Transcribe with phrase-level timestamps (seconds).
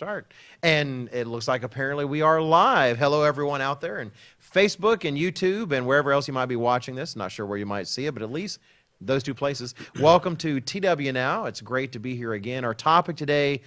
[0.00, 0.32] start.
[0.62, 2.96] And it looks like apparently we are live.
[2.96, 4.10] Hello, everyone out there and
[4.54, 7.16] Facebook and YouTube and wherever else you might be watching this.
[7.16, 8.60] Not sure where you might see it, but at least
[9.02, 9.74] those two places.
[10.00, 11.44] Welcome to TW Now.
[11.44, 12.64] It's great to be here again.
[12.64, 13.60] Our topic today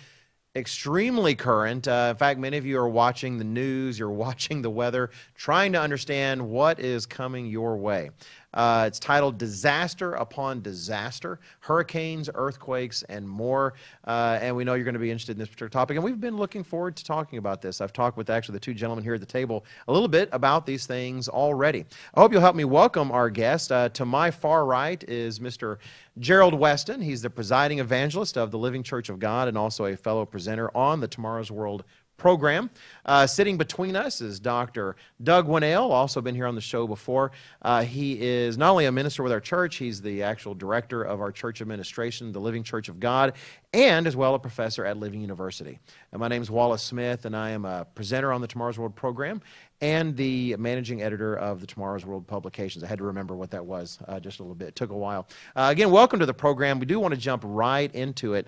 [0.55, 1.87] extremely current.
[1.87, 5.73] Uh, in fact, many of you are watching the news, you're watching the weather, trying
[5.73, 8.09] to understand what is coming your way.
[8.53, 13.73] Uh, it's titled Disaster Upon Disaster Hurricanes, Earthquakes, and More.
[14.05, 15.95] Uh, and we know you're going to be interested in this particular topic.
[15.95, 17.81] And we've been looking forward to talking about this.
[17.81, 20.65] I've talked with actually the two gentlemen here at the table a little bit about
[20.65, 21.85] these things already.
[22.13, 23.71] I hope you'll help me welcome our guest.
[23.71, 25.77] Uh, to my far right is Mr.
[26.19, 27.01] Gerald Weston.
[27.01, 30.75] He's the presiding evangelist of the Living Church of God and also a fellow presenter
[30.77, 31.83] on the Tomorrow's World
[32.23, 32.69] program.
[33.05, 34.95] Uh, sitting between us is Dr.
[35.21, 37.33] Doug Winnail, also been here on the show before.
[37.61, 41.19] Uh, he is not only a minister with our church, he's the actual director of
[41.19, 43.33] our church administration, the Living Church of God,
[43.73, 45.79] and as well a professor at Living University.
[46.13, 48.95] And my name is Wallace Smith, and I am a presenter on the Tomorrow's World
[48.95, 49.41] program
[49.81, 52.85] and the managing editor of the Tomorrow's World publications.
[52.85, 54.69] I had to remember what that was uh, just a little bit.
[54.69, 55.27] It took a while.
[55.57, 56.79] Uh, again, welcome to the program.
[56.79, 58.47] We do want to jump right into it.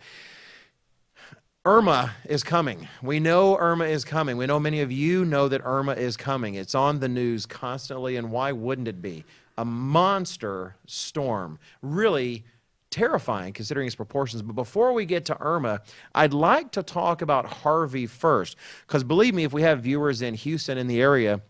[1.68, 2.88] Irma is coming.
[3.02, 4.38] We know Irma is coming.
[4.38, 6.54] We know many of you know that Irma is coming.
[6.54, 9.26] It's on the news constantly, and why wouldn't it be?
[9.58, 11.58] A monster storm.
[11.82, 12.44] Really
[12.92, 14.44] terrifying considering its proportions.
[14.44, 15.82] But before we get to Irma,
[16.14, 18.58] I'd like to talk about Harvey first.
[18.86, 21.42] Because believe me, if we have viewers in Houston in the area,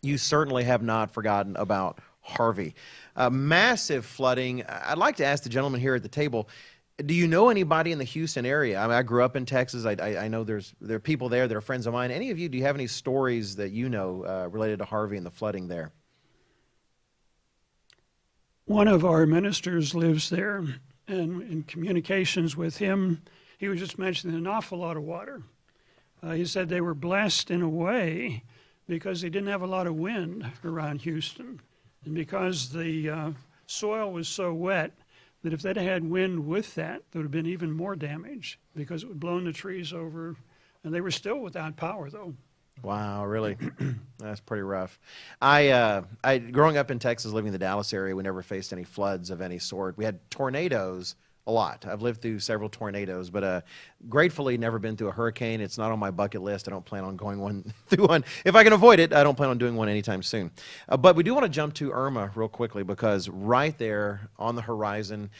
[0.00, 2.74] you certainly have not forgotten about Harvey.
[3.16, 4.64] Uh, massive flooding.
[4.64, 6.48] I'd like to ask the gentleman here at the table
[6.98, 8.78] do you know anybody in the Houston area?
[8.78, 9.86] I, mean, I grew up in Texas.
[9.86, 12.10] I, I, I, know there's there are people there that are friends of mine.
[12.10, 12.48] Any of you?
[12.48, 15.68] Do you have any stories that you know uh, related to Harvey and the flooding
[15.68, 15.92] there?
[18.66, 20.64] One of our ministers lives there,
[21.08, 23.22] and in communications with him,
[23.58, 25.42] he was just mentioning an awful lot of water.
[26.22, 28.44] Uh, he said they were blessed in a way
[28.86, 31.60] because they didn't have a lot of wind around Houston,
[32.04, 33.30] and because the uh,
[33.66, 34.92] soil was so wet
[35.42, 39.02] that if they'd had wind with that, there would have been even more damage because
[39.02, 40.36] it would have blown the trees over,
[40.84, 42.34] and they were still without power though.
[42.82, 43.56] Wow, really?
[44.18, 44.98] That's pretty rough.
[45.40, 48.72] I, uh, I, growing up in Texas, living in the Dallas area, we never faced
[48.72, 49.96] any floods of any sort.
[49.96, 51.14] We had tornadoes
[51.46, 51.84] a lot.
[51.86, 53.60] I've lived through several tornadoes, but uh,
[54.08, 55.60] gratefully never been through a hurricane.
[55.60, 56.68] It's not on my bucket list.
[56.68, 58.24] I don't plan on going one through one.
[58.44, 60.52] If I can avoid it, I don't plan on doing one anytime soon.
[60.88, 64.54] Uh, but we do want to jump to Irma real quickly because right there on
[64.54, 65.30] the horizon,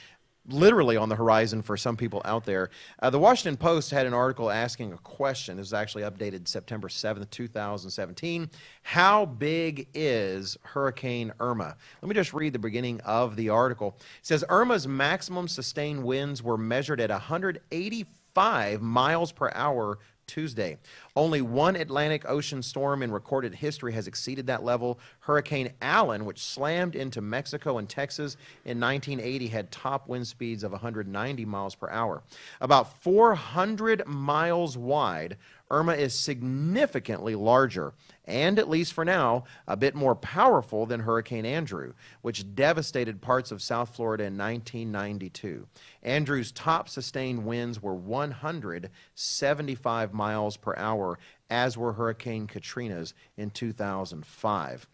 [0.48, 2.70] literally on the horizon for some people out there.
[3.00, 5.56] Uh, the Washington Post had an article asking a question.
[5.56, 8.50] This was actually updated September 7th, 2017.
[8.82, 11.76] How big is Hurricane Irma?
[12.00, 13.96] Let me just read the beginning of the article.
[13.98, 20.78] It says Irma's maximum sustained winds were measured at 185 miles per hour Tuesday.
[21.14, 24.98] Only one Atlantic Ocean storm in recorded history has exceeded that level.
[25.20, 30.72] Hurricane Allen, which slammed into Mexico and Texas in 1980, had top wind speeds of
[30.72, 32.22] 190 miles per hour.
[32.60, 35.36] About 400 miles wide,
[35.70, 37.92] Irma is significantly larger
[38.26, 43.50] and, at least for now, a bit more powerful than Hurricane Andrew, which devastated parts
[43.50, 45.66] of South Florida in 1992.
[46.02, 51.01] Andrew's top sustained winds were 175 miles per hour,
[51.50, 54.86] as were Hurricane Katrina's in 2005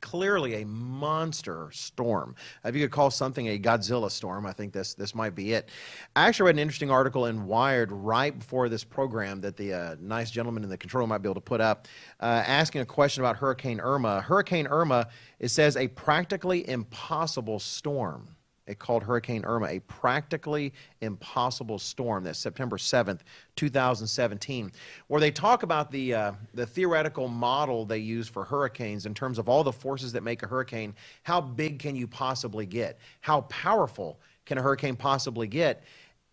[0.00, 2.34] clearly a monster storm.
[2.64, 5.70] If you could call something a Godzilla storm, I think this this might be it.
[6.14, 9.96] I actually read an interesting article in Wired right before this program that the uh,
[10.00, 11.88] nice gentleman in the control might be able to put up,
[12.20, 14.20] uh, asking a question about Hurricane Irma.
[14.20, 15.08] Hurricane Irma,
[15.38, 18.36] it says a practically impossible storm
[18.68, 22.22] it called Hurricane Irma a practically impossible storm.
[22.22, 23.20] That's September 7th,
[23.56, 24.70] 2017,
[25.08, 29.38] where they talk about the, uh, the theoretical model they use for hurricanes in terms
[29.38, 30.94] of all the forces that make a hurricane.
[31.22, 32.98] How big can you possibly get?
[33.20, 35.82] How powerful can a hurricane possibly get?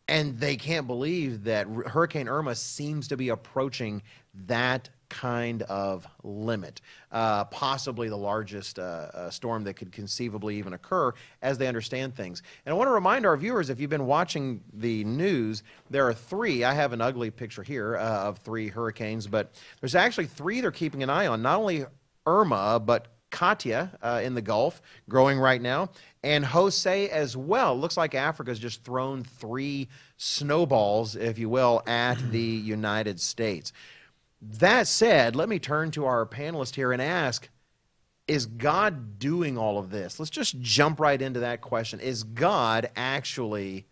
[0.08, 4.04] And they can't believe that Hurricane Irma seems to be approaching
[4.46, 6.82] that kind of limit,
[7.12, 12.16] uh, possibly the largest uh, uh, storm that could conceivably even occur as they understand
[12.16, 12.42] things.
[12.66, 16.14] And I want to remind our viewers if you've been watching the news, there are
[16.14, 16.64] three.
[16.64, 20.72] I have an ugly picture here uh, of three hurricanes, but there's actually three they're
[20.72, 21.42] keeping an eye on.
[21.42, 21.86] Not only
[22.26, 25.90] Irma, but Katia uh, in the Gulf, growing right now,
[26.24, 27.78] and Jose as well.
[27.78, 33.74] Looks like Africa's just thrown three snowballs, if you will, at the United States.
[34.42, 37.50] That said, let me turn to our panelist here and ask
[38.28, 40.20] Is God doing all of this?
[40.20, 42.00] Let's just jump right into that question.
[42.00, 43.86] Is God actually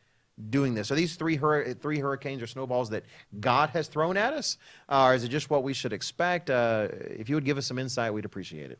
[0.49, 0.91] doing this?
[0.91, 3.03] Are these three, hur- three hurricanes or snowballs that
[3.39, 4.57] God has thrown at us?
[4.89, 6.49] Uh, or is it just what we should expect?
[6.49, 8.79] Uh, if you would give us some insight, we'd appreciate it.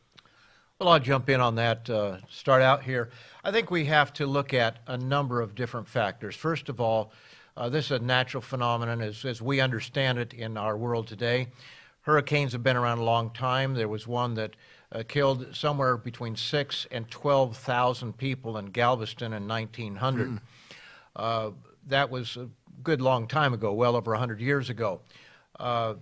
[0.79, 3.11] Well, I'll jump in on that, uh, start out here.
[3.43, 6.35] I think we have to look at a number of different factors.
[6.35, 7.13] First of all,
[7.55, 11.47] uh, this is a natural phenomenon as, as we understand it in our world today.
[12.01, 13.75] Hurricanes have been around a long time.
[13.75, 14.55] There was one that
[14.91, 20.39] uh, killed somewhere between six and 12,000 people in Galveston in 1900.
[21.15, 21.51] Uh,
[21.87, 22.49] that was a
[22.81, 25.01] good long time ago, well over 100 years ago.
[25.59, 25.95] Uh,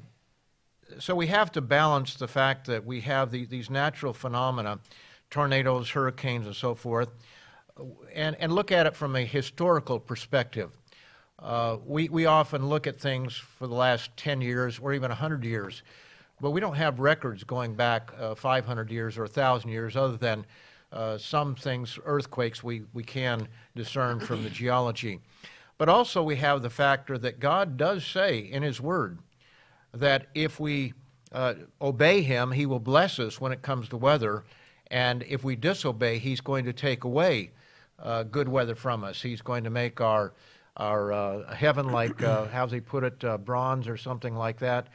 [0.99, 4.79] so we have to balance the fact that we have the, these natural phenomena,
[5.29, 7.11] tornadoes, hurricanes, and so forth,
[8.13, 10.71] and, and look at it from a historical perspective.
[11.41, 15.43] Uh, we, we often look at things for the last 10 years or even 100
[15.43, 15.83] years,
[16.39, 20.45] but we don't have records going back uh, 500 years or 1,000 years other than
[20.91, 25.19] uh, some things, earthquakes, we, we can discern from the geology.
[25.77, 29.19] But also we have the factor that God does say in His Word
[29.93, 30.93] that if we
[31.31, 34.43] uh, obey him, he will bless us when it comes to weather.
[34.87, 37.51] And if we disobey, he's going to take away
[37.99, 39.21] uh, good weather from us.
[39.21, 40.33] He's going to make our,
[40.77, 44.87] our uh, heaven like, uh, how's he put it, uh, bronze or something like that.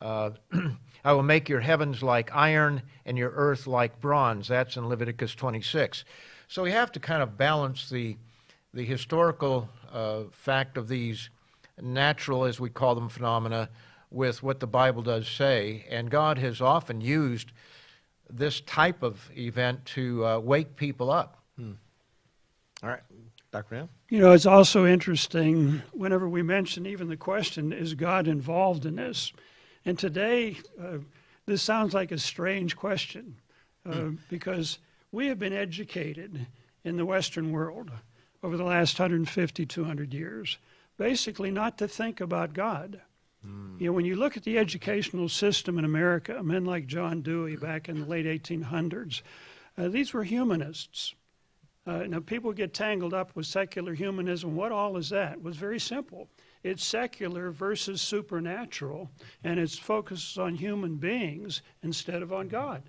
[0.00, 0.30] Uh,
[1.04, 4.48] I will make your heavens like iron and your earth like bronze.
[4.48, 6.04] That's in Leviticus 26.
[6.48, 8.16] So we have to kind of balance the,
[8.72, 9.68] the historical
[10.32, 11.30] fact of these
[11.80, 13.70] natural, as we call them, phenomena
[14.10, 15.86] with what the Bible does say.
[15.90, 17.52] And God has often used
[18.30, 21.42] this type of event to uh, wake people up.
[22.82, 23.00] All right,
[23.58, 23.68] Dr.
[23.70, 23.88] Brown?
[24.08, 28.96] You know, it's also interesting whenever we mention even the question, is God involved in
[28.96, 29.32] this?
[29.84, 30.98] And today, uh,
[31.46, 33.36] this sounds like a strange question
[33.84, 34.78] uh, because
[35.10, 36.46] we have been educated
[36.84, 37.90] in the Western world
[38.44, 40.58] over the last 150, 200 years,
[40.96, 43.00] basically not to think about God.
[43.80, 47.56] You know, when you look at the educational system in America, men like John Dewey
[47.56, 49.22] back in the late 1800s,
[49.76, 51.14] uh, these were humanists.
[51.88, 54.54] Uh, now, people get tangled up with secular humanism.
[54.54, 55.32] What all is that?
[55.32, 56.28] It was very simple.
[56.62, 59.10] It's secular versus supernatural,
[59.42, 62.82] and its focus on human beings instead of on God.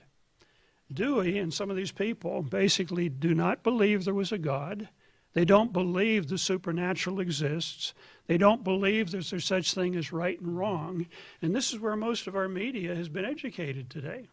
[0.91, 4.89] Dewey and some of these people basically do not believe there was a God.
[5.31, 7.93] They don't believe the supernatural exists.
[8.27, 11.05] They don't believe there's, there's such thing as right and wrong.
[11.41, 14.27] And this is where most of our media has been educated today.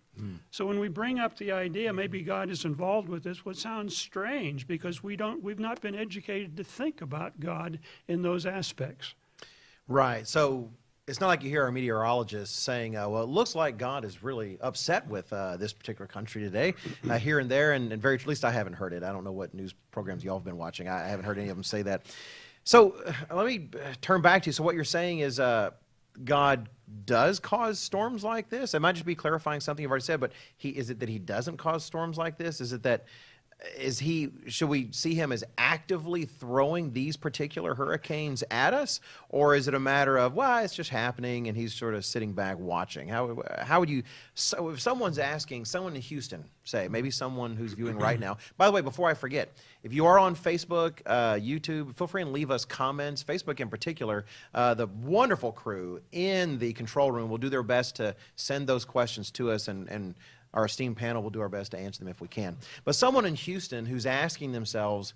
[0.50, 3.96] So when we bring up the idea maybe God is involved with this, what sounds
[3.96, 7.78] strange because we don't we've not been educated to think about God
[8.08, 9.14] in those aspects.
[9.88, 10.26] Right.
[10.26, 10.70] So
[11.06, 14.24] it's not like you hear our meteorologist saying, uh, well, it looks like God is
[14.24, 16.74] really upset with uh, this particular country today,
[17.08, 19.04] uh, here and there, and, and, very, at least I haven't heard it.
[19.04, 20.88] I don't know what news programs y'all have been watching.
[20.88, 22.06] I, I haven't heard any of them say that.
[22.64, 24.52] So uh, let me uh, turn back to you.
[24.52, 25.70] So what you're saying is uh,
[26.24, 26.68] God
[27.04, 28.74] does cause storms like this?
[28.74, 31.18] I might just be clarifying something you've already said, but he, is it that he
[31.18, 32.60] doesn't cause storms like this?
[32.60, 33.06] Is it that
[33.78, 39.00] is he should we see him as actively throwing these particular hurricanes at us?
[39.30, 42.32] Or is it a matter of well it's just happening and he's sort of sitting
[42.32, 43.08] back watching?
[43.08, 44.02] How how would you
[44.34, 48.36] so if someone's asking someone in Houston say maybe someone who's viewing right now.
[48.58, 52.22] By the way before I forget if you are on Facebook uh, YouTube feel free
[52.22, 53.24] and leave us comments.
[53.24, 57.96] Facebook in particular uh, the wonderful crew in the control room will do their best
[57.96, 60.14] to send those questions to us and and
[60.56, 62.56] our esteemed panel will do our best to answer them if we can.
[62.84, 65.12] But someone in Houston who's asking themselves,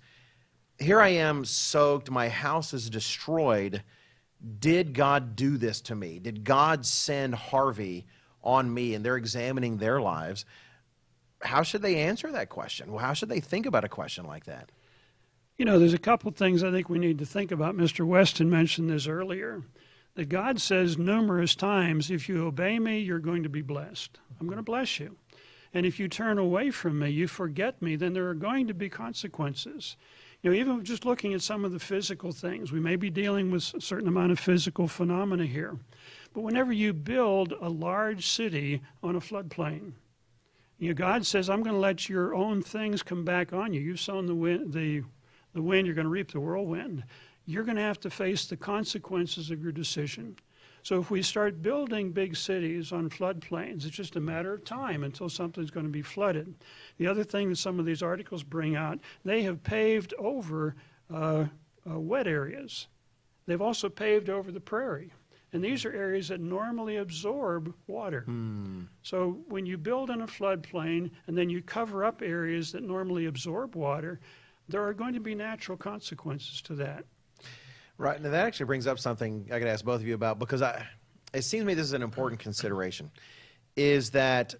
[0.79, 3.83] here I am soaked, my house is destroyed.
[4.59, 6.19] Did God do this to me?
[6.19, 8.05] Did God send Harvey
[8.43, 8.93] on me?
[8.93, 10.45] And they're examining their lives.
[11.41, 12.91] How should they answer that question?
[12.91, 14.71] Well, how should they think about a question like that?
[15.57, 17.75] You know, there's a couple things I think we need to think about.
[17.75, 18.05] Mr.
[18.05, 19.63] Weston mentioned this earlier
[20.13, 24.19] that God says numerous times, if you obey me, you're going to be blessed.
[24.39, 25.17] I'm going to bless you.
[25.73, 28.73] And if you turn away from me, you forget me, then there are going to
[28.73, 29.95] be consequences.
[30.41, 33.51] You know, even just looking at some of the physical things, we may be dealing
[33.51, 35.77] with a certain amount of physical phenomena here.
[36.33, 39.93] But whenever you build a large city on a floodplain,
[40.79, 43.79] you know, God says, I'm going to let your own things come back on you.
[43.79, 45.03] You've sown the wind, the,
[45.53, 47.03] the wind, you're going to reap the whirlwind.
[47.45, 50.37] You're going to have to face the consequences of your decision.
[50.83, 55.03] So if we start building big cities on floodplains, it's just a matter of time
[55.03, 56.55] until something's going to be flooded.
[56.97, 60.75] The other thing that some of these articles bring out, they have paved over
[61.13, 61.45] uh,
[61.89, 62.87] uh, wet areas.
[63.45, 65.11] They've also paved over the prairie.
[65.53, 68.21] And these are areas that normally absorb water.
[68.21, 68.83] Hmm.
[69.03, 73.25] So when you build in a floodplain and then you cover up areas that normally
[73.25, 74.19] absorb water,
[74.69, 77.05] there are going to be natural consequences to that.
[78.01, 78.19] Right.
[78.19, 80.87] Now that actually brings up something I could ask both of you about because I,
[81.35, 83.11] it seems to me this is an important consideration,
[83.75, 84.55] is that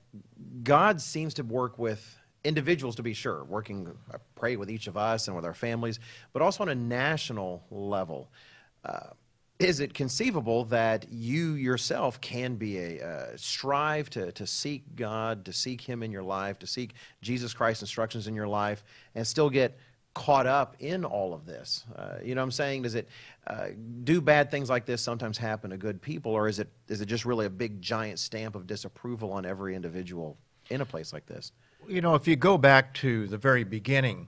[0.61, 4.95] God seems to work with individuals to be sure, working, I pray with each of
[4.95, 5.99] us and with our families,
[6.33, 8.29] but also on a national level.
[8.85, 9.07] Uh,
[9.57, 15.53] is it conceivable that you yourself can be a strive to, to seek God, to
[15.53, 16.93] seek Him in your life, to seek
[17.23, 18.83] Jesus Christ's instructions in your life,
[19.15, 19.79] and still get
[20.13, 21.85] caught up in all of this?
[21.95, 22.83] Uh, you know what I'm saying?
[22.83, 23.07] Does it
[23.47, 23.67] uh,
[24.03, 27.05] do bad things like this sometimes happen to good people, or is it is it
[27.05, 30.37] just really a big giant stamp of disapproval on every individual
[30.69, 31.51] in a place like this?
[31.87, 34.27] You know, if you go back to the very beginning,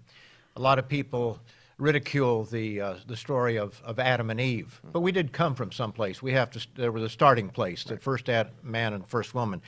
[0.55, 1.39] a lot of people
[1.77, 5.71] ridicule the uh, the story of, of Adam and Eve, but we did come from
[5.71, 6.21] someplace.
[6.21, 6.67] We have to.
[6.75, 9.61] There was a starting place, the first Ad, man and first woman,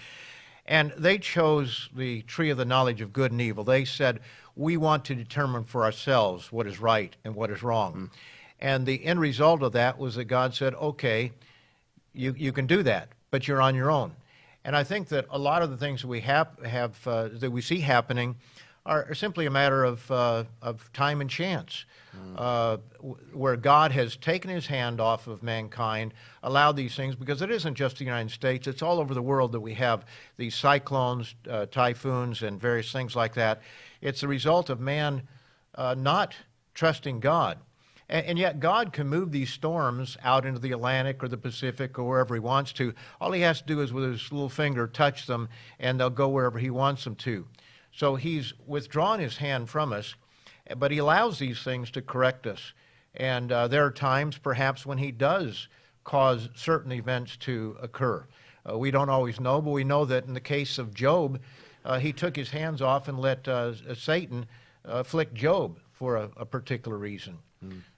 [0.66, 3.64] and they chose the tree of the knowledge of good and evil.
[3.64, 4.20] They said
[4.56, 8.10] we want to determine for ourselves what is right and what is wrong,
[8.60, 11.32] and the end result of that was that God said, "Okay,
[12.14, 14.16] you you can do that, but you're on your own."
[14.64, 17.52] And I think that a lot of the things that we have, have uh, that
[17.52, 18.36] we see happening
[18.86, 21.86] are, simply a matter of, uh, of time and chance,
[22.38, 26.14] uh, w- where God has taken his hand off of mankind,
[26.44, 29.52] allowed these things, because it isn't just the United States, it's all over the world
[29.54, 30.06] that we have
[30.38, 33.62] these cyclones, uh, typhoons, and various things like that.
[34.02, 35.28] It's the result of man
[35.74, 36.36] uh, not
[36.74, 37.58] trusting God.
[38.08, 41.98] And, and yet, God can move these storms out into the Atlantic or the Pacific
[41.98, 42.94] or wherever He wants to.
[43.20, 45.50] All He has to do is with His little finger touch them,
[45.80, 47.48] and they'll go wherever He wants them to.
[47.96, 50.16] So He's withdrawn His hand from us,
[50.78, 52.74] but He allows these things to correct us.
[53.14, 55.70] And uh, there are times, perhaps, when He does
[56.04, 58.26] cause certain events to occur.
[58.70, 61.40] Uh, we don't always know, but we know that in the case of Job,
[61.84, 64.48] uh, he took his hands off and let uh, Satan
[64.84, 67.38] afflict Job for a, a particular reason.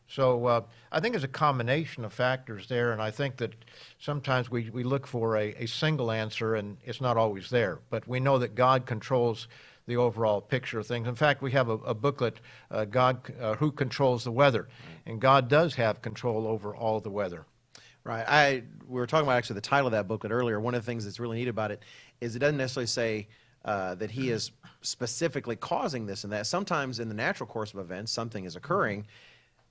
[0.09, 0.61] So uh,
[0.91, 3.53] I think there's a combination of factors there, and I think that
[3.99, 7.79] sometimes we, we look for a, a single answer, and it's not always there.
[7.89, 9.47] But we know that God controls
[9.87, 11.07] the overall picture of things.
[11.07, 12.39] In fact, we have a, a booklet,
[12.69, 14.67] uh, God uh, Who Controls the Weather,
[15.05, 17.45] and God does have control over all the weather.
[18.03, 18.25] Right.
[18.25, 20.59] I we were talking about actually the title of that booklet earlier.
[20.61, 21.83] One of the things that's really neat about it
[22.21, 23.27] is it doesn't necessarily say
[23.65, 24.51] uh, that he is
[24.81, 26.47] specifically causing this and that.
[26.47, 29.05] Sometimes in the natural course of events, something is occurring.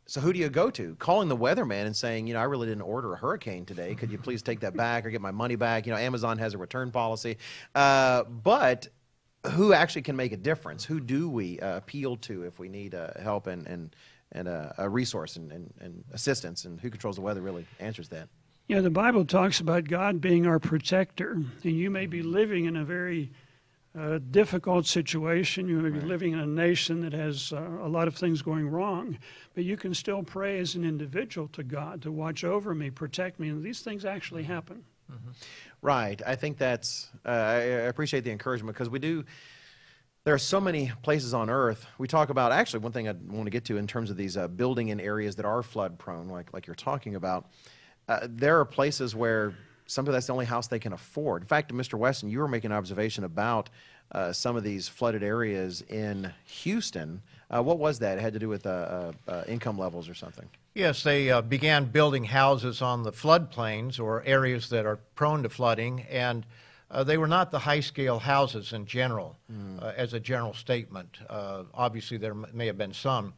[0.04, 0.94] So who do you go to?
[0.96, 3.94] Calling the weatherman and saying, you know, I really didn't order a hurricane today.
[3.94, 5.86] Could you please take that back or get my money back?
[5.86, 7.38] You know, Amazon has a return policy.
[7.74, 8.86] Uh, but
[9.44, 10.84] who actually can make a difference?
[10.84, 13.94] Who do we uh, appeal to if we need uh, help and, and,
[14.32, 16.64] and uh, a resource and, and, and assistance?
[16.64, 18.28] And who controls the weather really answers that.
[18.68, 22.76] Yeah, the Bible talks about God being our protector, and you may be living in
[22.76, 23.30] a very
[23.96, 25.68] uh, difficult situation.
[25.68, 28.68] You may be living in a nation that has uh, a lot of things going
[28.68, 29.18] wrong,
[29.54, 33.38] but you can still pray as an individual to God to watch over me, protect
[33.38, 34.84] me, and these things actually happen.
[35.86, 36.20] Right.
[36.26, 39.24] I think that's, uh, I appreciate the encouragement because we do,
[40.24, 41.86] there are so many places on earth.
[41.96, 44.36] We talk about, actually, one thing I want to get to in terms of these
[44.36, 47.52] uh, building in areas that are flood prone, like, like you're talking about.
[48.08, 49.54] Uh, there are places where
[49.86, 51.42] sometimes that's the only house they can afford.
[51.42, 51.96] In fact, Mr.
[51.96, 53.70] Weston, you were making an observation about
[54.10, 57.22] uh, some of these flooded areas in Houston.
[57.48, 58.18] Uh, what was that?
[58.18, 60.48] It had to do with uh, uh, uh, income levels or something.
[60.76, 65.48] Yes, they uh, began building houses on the floodplains or areas that are prone to
[65.48, 66.44] flooding, and
[66.90, 69.38] uh, they were not the high scale houses in general,
[69.80, 71.16] uh, as a general statement.
[71.30, 73.32] Uh, obviously, there m- may have been some,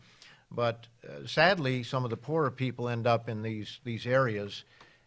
[0.50, 4.64] but uh, sadly, some of the poorer people end up in these, these areas,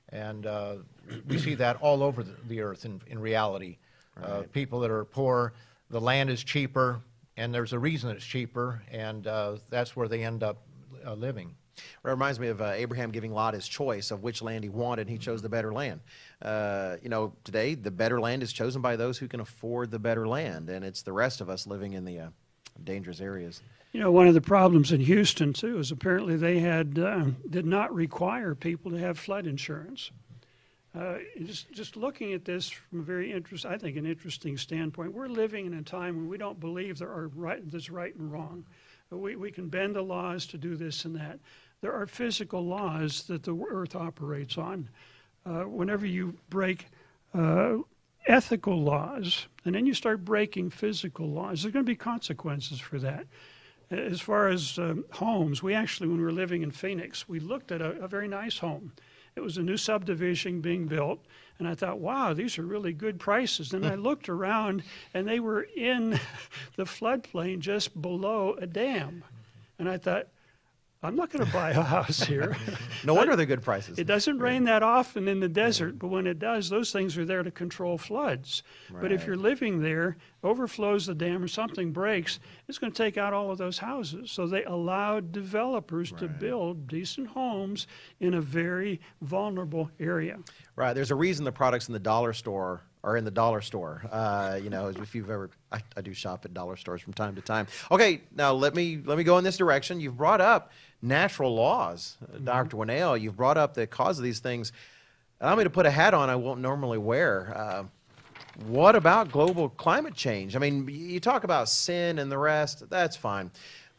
[0.08, 0.76] and uh,
[1.28, 3.76] we see that all over the, the earth in, in reality.
[4.24, 5.52] Uh, people that are poor,
[5.90, 7.02] the land is cheaper,
[7.36, 10.60] and there's a reason it's cheaper, and uh, that's where they end up
[11.06, 11.56] uh, living.
[12.04, 15.02] It reminds me of uh, Abraham giving Lot his choice of which land he wanted,
[15.02, 16.02] and he chose the better land.
[16.42, 20.00] Uh, you know, today the better land is chosen by those who can afford the
[20.00, 22.28] better land, and it's the rest of us living in the uh,
[22.84, 23.62] dangerous areas.
[23.94, 27.66] You know, one of the problems in Houston too is apparently they had uh, did
[27.66, 30.12] not require people to have flood insurance.
[30.98, 35.14] Uh, just just looking at this from a very interest, I think an interesting standpoint.
[35.14, 38.32] We're living in a time when we don't believe there are right there's right and
[38.32, 38.66] wrong.
[39.10, 41.40] We we can bend the laws to do this and that.
[41.82, 44.90] There are physical laws that the earth operates on.
[45.44, 46.86] Uh, whenever you break
[47.34, 47.78] uh,
[48.28, 53.00] ethical laws and then you start breaking physical laws, there's going to be consequences for
[53.00, 53.26] that.
[53.90, 57.72] As far as um, homes, we actually, when we were living in Phoenix, we looked
[57.72, 58.94] at a, a very nice home.
[59.36, 61.26] It was a new subdivision being built,
[61.58, 63.74] and I thought, wow, these are really good prices.
[63.74, 64.84] and I looked around,
[65.14, 66.12] and they were in
[66.76, 69.24] the floodplain just below a dam.
[69.80, 70.28] And I thought,
[71.04, 72.56] I'm not going to buy a house here.
[73.04, 73.98] No wonder they're good prices.
[73.98, 77.26] It doesn't rain that often in the desert, but when it does, those things are
[77.26, 78.62] there to control floods.
[78.92, 83.18] But if you're living there, overflows the dam or something breaks, it's going to take
[83.18, 84.30] out all of those houses.
[84.30, 87.88] So they allowed developers to build decent homes
[88.20, 90.38] in a very vulnerable area.
[90.76, 90.94] Right.
[90.94, 94.04] There's a reason the products in the dollar store are in the dollar store.
[94.12, 97.36] Uh, you know, if you've ever, I, I do shop at dollar stores from time
[97.36, 97.68] to time.
[97.90, 100.00] Okay, now let me let me go in this direction.
[100.00, 102.78] You've brought up natural laws, uh, Dr.
[102.78, 103.20] Winnail.
[103.20, 104.72] You've brought up the cause of these things.
[105.40, 107.54] Allow me to put a hat on I won't normally wear.
[107.56, 107.84] Uh,
[108.68, 110.56] what about global climate change?
[110.56, 113.50] I mean, you talk about sin and the rest, that's fine.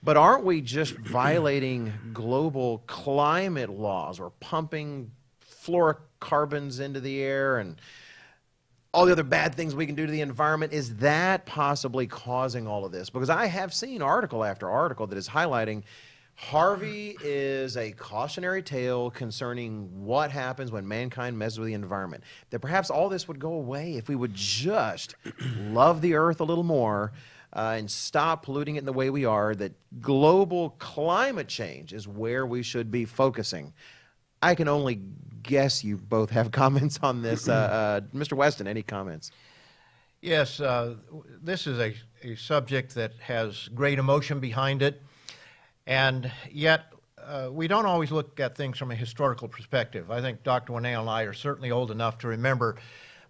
[0.04, 4.20] But aren't we just violating global climate laws?
[4.20, 5.10] We're pumping
[5.64, 7.76] fluorocarbons into the air and
[8.92, 10.72] all the other bad things we can do to the environment.
[10.72, 13.10] Is that possibly causing all of this?
[13.10, 15.82] Because I have seen article after article that is highlighting
[16.34, 22.24] Harvey is a cautionary tale concerning what happens when mankind messes with the environment.
[22.50, 25.14] That perhaps all this would go away if we would just
[25.58, 27.12] love the earth a little more
[27.52, 29.54] uh, and stop polluting it in the way we are.
[29.54, 33.72] That global climate change is where we should be focusing.
[34.42, 35.00] I can only
[35.42, 37.48] guess you both have comments on this.
[37.48, 38.34] Uh, uh, Mr.
[38.34, 39.30] Weston, any comments?
[40.20, 40.94] Yes, uh,
[41.42, 45.02] this is a, a subject that has great emotion behind it,
[45.86, 50.10] and yet uh, we don't always look at things from a historical perspective.
[50.10, 50.74] I think Dr.
[50.74, 52.76] Winnail and I are certainly old enough to remember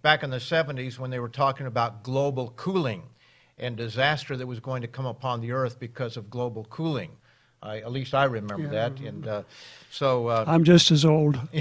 [0.02, 3.04] back in the 70s when they were talking about global cooling
[3.59, 7.11] and disaster that was going to come upon the earth because of global cooling.
[7.62, 9.42] I, at least I remember Yeah, that, and uh,
[9.90, 10.26] so.
[10.26, 11.38] Uh, I'm just as old.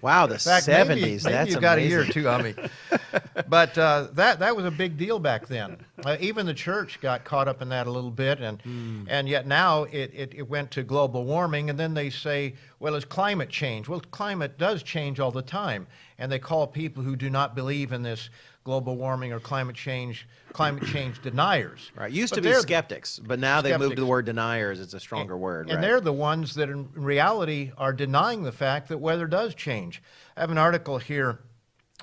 [0.00, 0.88] Wow, the fact, 70s.
[0.88, 2.22] Maybe, maybe That's you got a year or amazing.
[2.22, 2.54] two on me.
[3.48, 5.76] but uh, that that was a big deal back then.
[6.04, 9.04] Uh, even the church got caught up in that a little bit, and Hmm.
[9.08, 12.94] and yet now it, it, it went to global warming, and then they say, well,
[12.94, 13.88] it's climate change.
[13.88, 15.86] Well, climate does change all the time,
[16.18, 18.30] and they call people who do not believe in this
[18.64, 21.90] global warming or climate change climate change deniers.
[21.94, 22.12] Right.
[22.12, 24.80] Used But to be skeptics, but now they moved to the word deniers.
[24.80, 25.68] It's a stronger word.
[25.68, 25.80] And right?
[25.80, 30.02] they're the ones that in reality are denying the fact that weather does change.
[30.36, 31.40] I have an article here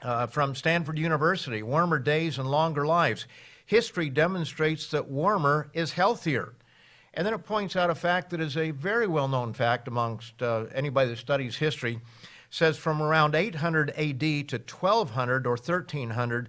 [0.01, 3.27] uh, from Stanford University Warmer Days and Longer Lives.
[3.65, 6.53] History demonstrates that warmer is healthier.
[7.15, 10.41] And then it points out a fact that is a very well known fact amongst
[10.41, 11.99] uh, anybody that studies history.
[12.55, 16.47] Says from around 800 AD to 1200 or 1300,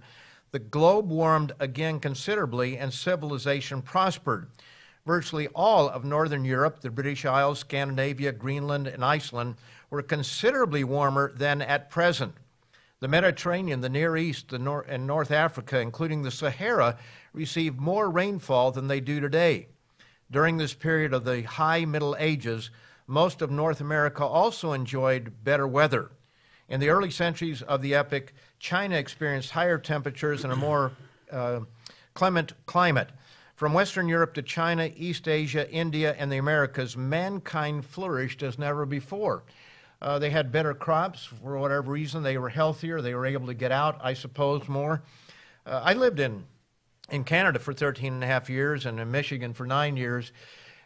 [0.51, 4.47] the globe warmed again considerably and civilization prospered.
[5.05, 9.55] Virtually all of Northern Europe, the British Isles, Scandinavia, Greenland, and Iceland
[9.89, 12.35] were considerably warmer than at present.
[13.01, 16.97] The Mediterranean, the Near East, the Nor- and North Africa, including the Sahara,
[17.33, 19.67] received more rainfall than they do today.
[20.31, 22.69] During this period of the high Middle Ages,
[23.07, 26.11] most of North America also enjoyed better weather.
[26.67, 30.91] In the early centuries of the epoch, China experienced higher temperatures and a more
[31.31, 31.61] uh,
[32.13, 33.09] clement climate.
[33.55, 38.85] From Western Europe to China, East Asia, India, and the Americas, mankind flourished as never
[38.85, 39.43] before.
[40.01, 42.21] Uh, they had better crops for whatever reason.
[42.21, 43.01] They were healthier.
[43.01, 45.01] They were able to get out, I suppose, more.
[45.65, 46.45] Uh, I lived in,
[47.09, 50.31] in Canada for 13 and a half years and in Michigan for nine years.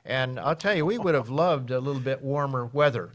[0.06, 3.12] And I'll tell you, we would have loved a little bit warmer weather.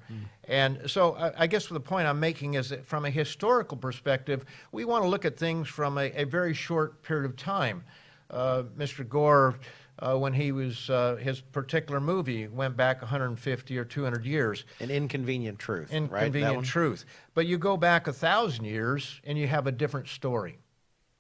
[0.48, 4.44] And so I, I guess the point I'm making is that from a historical perspective,
[4.70, 7.82] we want to look at things from a, a very short period of time.
[8.30, 9.08] Uh, Mr.
[9.08, 9.56] Gore,
[9.98, 14.64] uh, when he was, uh, his particular movie went back 150 or 200 years.
[14.80, 15.92] An inconvenient truth.
[15.92, 16.64] Inconvenient one?
[16.64, 17.04] truth.
[17.34, 20.58] But you go back a thousand years and you have a different story.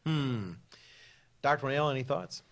[0.04, 0.52] Hmm.
[1.42, 1.66] Dr.
[1.66, 2.42] Winnail, any thoughts?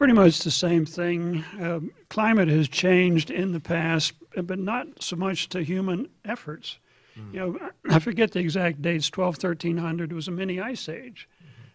[0.00, 1.44] Pretty much the same thing.
[1.60, 6.78] Um, climate has changed in the past, but not so much to human efforts.
[7.34, 9.10] You know, I forget the exact dates.
[9.10, 11.28] 12, 1300 was a mini ice age.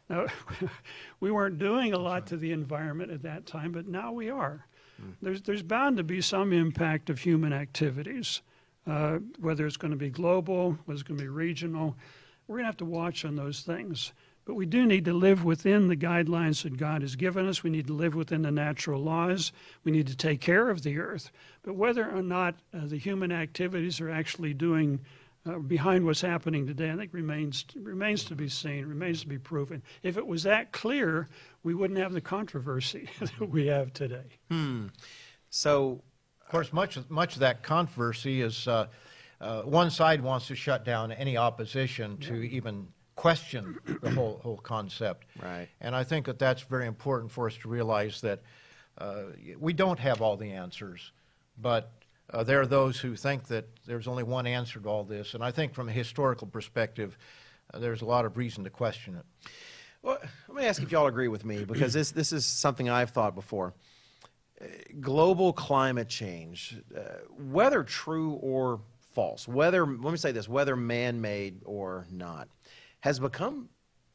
[0.10, 0.26] Now,
[1.20, 4.66] we weren't doing a lot to the environment at that time, but now we are.
[5.22, 8.42] There's, there's bound to be some impact of human activities,
[8.88, 11.96] uh, whether it's going to be global, whether it's going to be regional.
[12.48, 14.14] We're going to have to watch on those things.
[14.46, 17.64] But we do need to live within the guidelines that God has given us.
[17.64, 19.52] We need to live within the natural laws.
[19.84, 21.32] We need to take care of the earth.
[21.64, 25.00] But whether or not uh, the human activities are actually doing
[25.48, 29.38] uh, behind what's happening today, I think remains remains to be seen, remains to be
[29.38, 29.84] proven.
[30.04, 31.28] If it was that clear,
[31.64, 34.40] we wouldn't have the controversy that we have today.
[34.50, 34.88] Hmm.
[35.50, 36.02] So,
[36.42, 38.88] Of course, much, much of that controversy is uh,
[39.40, 44.58] uh, one side wants to shut down any opposition to even question the whole, whole
[44.58, 45.26] concept.
[45.42, 45.68] Right.
[45.82, 48.42] And I think that that's very important for us to realize that
[48.98, 49.24] uh,
[49.60, 51.12] we don't have all the answers,
[51.62, 51.92] but
[52.30, 55.44] uh, there are those who think that there's only one answer to all this, and
[55.44, 57.18] I think from a historical perspective,
[57.74, 59.26] uh, there's a lot of reason to question it.
[60.02, 63.10] Well, let me ask if y'all agree with me because this this is something I've
[63.10, 63.74] thought before.
[65.02, 67.02] Global climate change, uh,
[67.38, 68.80] whether true or
[69.14, 72.48] false, whether let me say this, whether man-made or not,
[73.06, 73.70] has become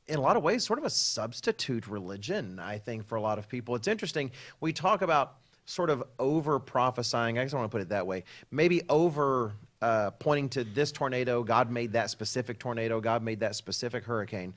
[0.09, 2.59] in a lot of ways sort of a substitute religion.
[2.59, 4.33] I think for a lot of people, it's interesting.
[4.61, 7.38] We talk about sort of over prophesying.
[7.38, 8.24] I I want to put it that way.
[8.50, 11.44] Maybe over uh, pointing to this tornado.
[11.44, 13.00] God made that specific tornado.
[13.00, 14.55] God made that specific hurricane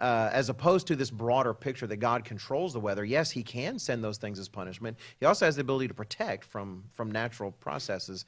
[0.00, 3.04] uh, as opposed to this broader picture that God controls the weather.
[3.04, 4.96] Yes, He can send those things as punishment.
[5.20, 8.24] He also has the ability to protect from from natural processes.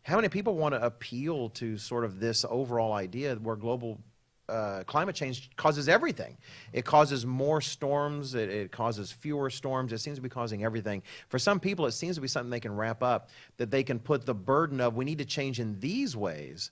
[0.00, 4.00] How many people want to appeal to sort of this overall idea where global
[4.48, 6.36] uh, climate change causes everything.
[6.72, 8.34] It causes more storms.
[8.34, 9.92] It, it, causes fewer storms.
[9.92, 11.02] It seems to be causing everything.
[11.28, 13.98] For some people, it seems to be something they can wrap up that they can
[13.98, 16.70] put the burden of we need to change in these ways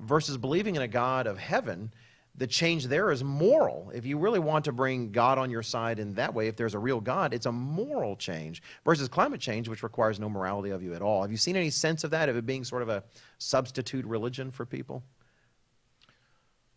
[0.00, 1.90] versus believing in a God of heaven
[2.38, 3.90] the change there is moral.
[3.94, 6.74] If you really want to bring God on your side in that way, if there's
[6.74, 10.82] a real God, it's a moral change versus climate change, which requires no morality of
[10.82, 11.22] you at all.
[11.22, 13.02] Have you seen any sense of that, of it being sort of a
[13.38, 15.02] substitute religion for people?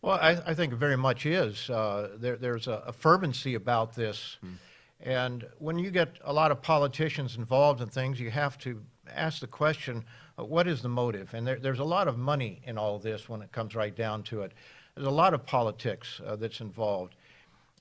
[0.02, 1.68] Well, I, I think it very much is.
[1.68, 4.38] Uh, there, there's a, a, fervency about this.
[4.40, 4.52] Hmm.
[5.00, 8.82] And when you get a lot of politicians involved in things, you have to
[9.14, 10.04] ask the question
[10.38, 11.34] uh, what is the motive?
[11.34, 14.22] And there, there's a lot of money in all this when it comes right down
[14.24, 14.52] to it.
[14.94, 17.14] There's a lot of politics uh, that's involved.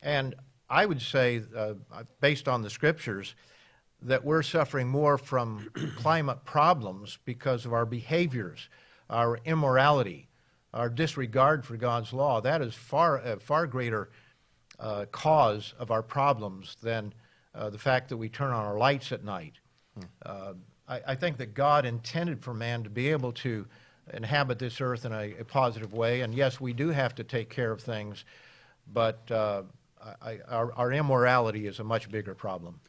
[0.01, 0.35] And
[0.69, 1.73] I would say, uh,
[2.21, 3.35] based on the scriptures,
[4.01, 8.69] that we're suffering more from climate problems because of our behaviors,
[9.09, 10.28] our immorality,
[10.73, 12.41] our disregard for God's law.
[12.41, 14.09] That is far, a far greater
[14.79, 17.13] uh, cause of our problems than
[17.55, 19.53] uh, the fact that we turn on our lights at night.
[19.95, 20.05] Hmm.
[20.25, 20.53] Uh,
[20.87, 23.65] I, I, think that God intended for man to be able to
[24.13, 26.21] inhabit this earth in a, a, positive way.
[26.21, 28.23] And yes, we do have to take care of things,
[28.91, 29.63] but uh,
[30.21, 32.79] I, our, our, immorality is a much bigger problem.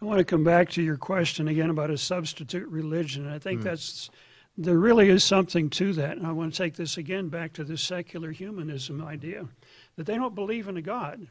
[0.00, 3.28] I want to come back to your question again about a substitute religion.
[3.28, 3.64] I think mm.
[3.64, 4.10] that's
[4.56, 6.16] there really is something to that.
[6.16, 9.48] And I want to take this again back to the secular humanism idea
[9.96, 11.28] that they don't believe in a God.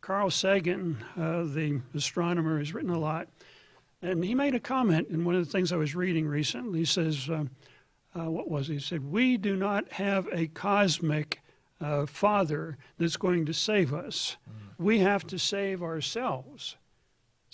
[0.00, 3.28] Carl Sagan, uh, the astronomer, has written a lot.
[4.02, 6.80] And he made a comment in one of the things I was reading recently.
[6.80, 7.44] He says, uh,
[8.14, 8.74] uh, what was it?
[8.74, 11.40] He said, We do not have a cosmic
[11.80, 14.36] uh, father that's going to save us.
[14.48, 14.84] Mm.
[14.84, 16.76] We have to save ourselves.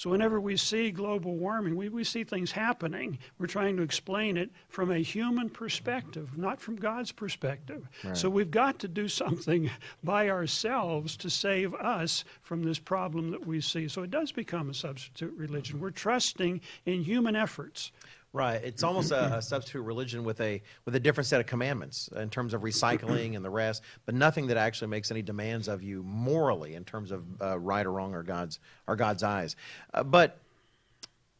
[0.01, 3.19] So, whenever we see global warming, we, we see things happening.
[3.39, 7.87] We're trying to explain it from a human perspective, not from God's perspective.
[8.03, 8.17] Right.
[8.17, 9.69] So, we've got to do something
[10.03, 13.89] by ourselves to save us from this problem that we see.
[13.89, 15.81] So, it does become a substitute religion.
[15.81, 17.93] We're trusting in human efforts
[18.33, 18.63] Right.
[18.63, 22.31] It's almost a, a, substitute religion with a with a different set of commandments in
[22.31, 26.05] terms of recycling and the rest, but nothing that actually makes any demands of you
[26.05, 29.57] morally in terms of uh, right or wrong or God's or God's eyes.
[29.93, 30.39] Uh, but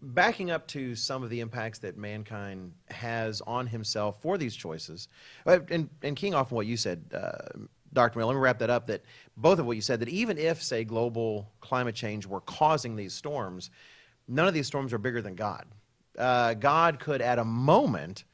[0.03, 5.07] backing up to some of the impacts that mankind has on himself for these choices,
[5.47, 7.57] uh, and, and keying off on what you said, uh,
[7.93, 8.19] Dr.
[8.19, 8.87] Mill, let me wrap that up.
[8.87, 9.05] That
[9.37, 13.13] both of what you said, that even if, say, global climate change were causing these
[13.15, 13.71] storms,
[14.27, 15.67] none of these storms are bigger than God
[16.19, 18.25] uh, God could, at a moment,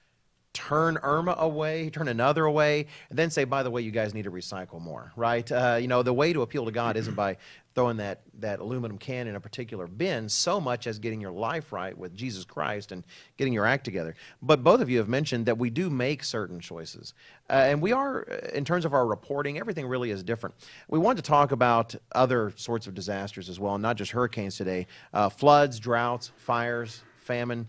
[0.57, 4.25] turn Irma away, turn another away, and then say, by the way, you guys need
[4.25, 5.53] to recycle more, right?
[5.53, 7.37] Uh, you know, the way to appeal to God isn't by
[7.75, 11.75] throwing that, that aluminum can in a particular bin so much as getting your life
[11.75, 13.05] right with Jesus Christ and
[13.37, 14.15] getting your act together.
[14.41, 17.13] But both of you have mentioned that we do make certain choices.
[17.51, 18.23] Uh, and we are,
[18.55, 20.55] in terms of our reporting, everything really is different.
[20.89, 24.87] We want to talk about other sorts of disasters as well, not just hurricanes today
[25.13, 27.69] uh, floods, droughts, fires, famine.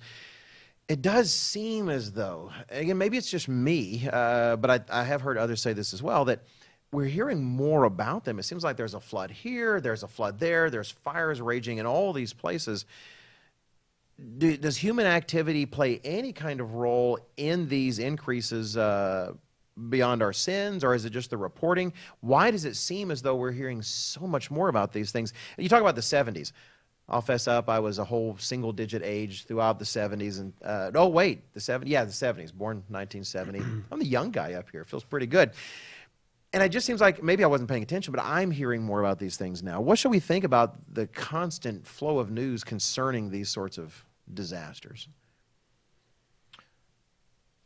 [0.87, 5.21] It does seem as though, again, maybe it's just me, uh, but I, I have
[5.21, 6.43] heard others say this as well, that
[6.91, 8.39] we're hearing more about them.
[8.39, 11.85] It seems like there's a flood here, there's a flood there, there's fires raging in
[11.85, 12.85] all these places.
[14.37, 19.33] Do, does human activity play any kind of role in these increases uh,
[19.89, 21.93] beyond our sins, or is it just the reporting?
[22.21, 25.33] Why does it seem as though we're hearing so much more about these things?
[25.57, 26.53] You talk about the 70s.
[27.09, 30.41] I'll fess up, I was a whole single digit age throughout the 70s.
[30.41, 31.83] And, uh, oh, wait, the 70s?
[31.85, 33.59] Yeah, the 70s, born 1970.
[33.91, 34.83] I'm the young guy up here.
[34.83, 35.51] Feels pretty good.
[36.51, 39.19] And it just seems like maybe I wasn't paying attention, but I'm hearing more about
[39.19, 39.79] these things now.
[39.79, 45.07] What should we think about the constant flow of news concerning these sorts of disasters?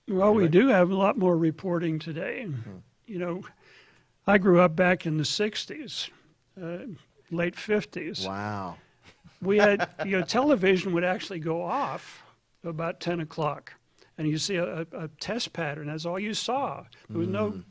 [0.08, 2.46] Well, we do have a lot more reporting today.
[2.48, 2.78] Mm-hmm.
[3.08, 3.44] You know,
[4.28, 6.10] I grew up back in the 60s,
[6.62, 6.86] uh,
[7.32, 8.28] late 50s.
[8.28, 8.78] Wow
[9.42, 12.24] we had, you know, television would actually go off
[12.64, 13.74] about 10 o'clock.
[14.18, 15.88] and you see a, a, test pattern.
[15.88, 16.86] That's all you saw.
[17.10, 17.64] There was no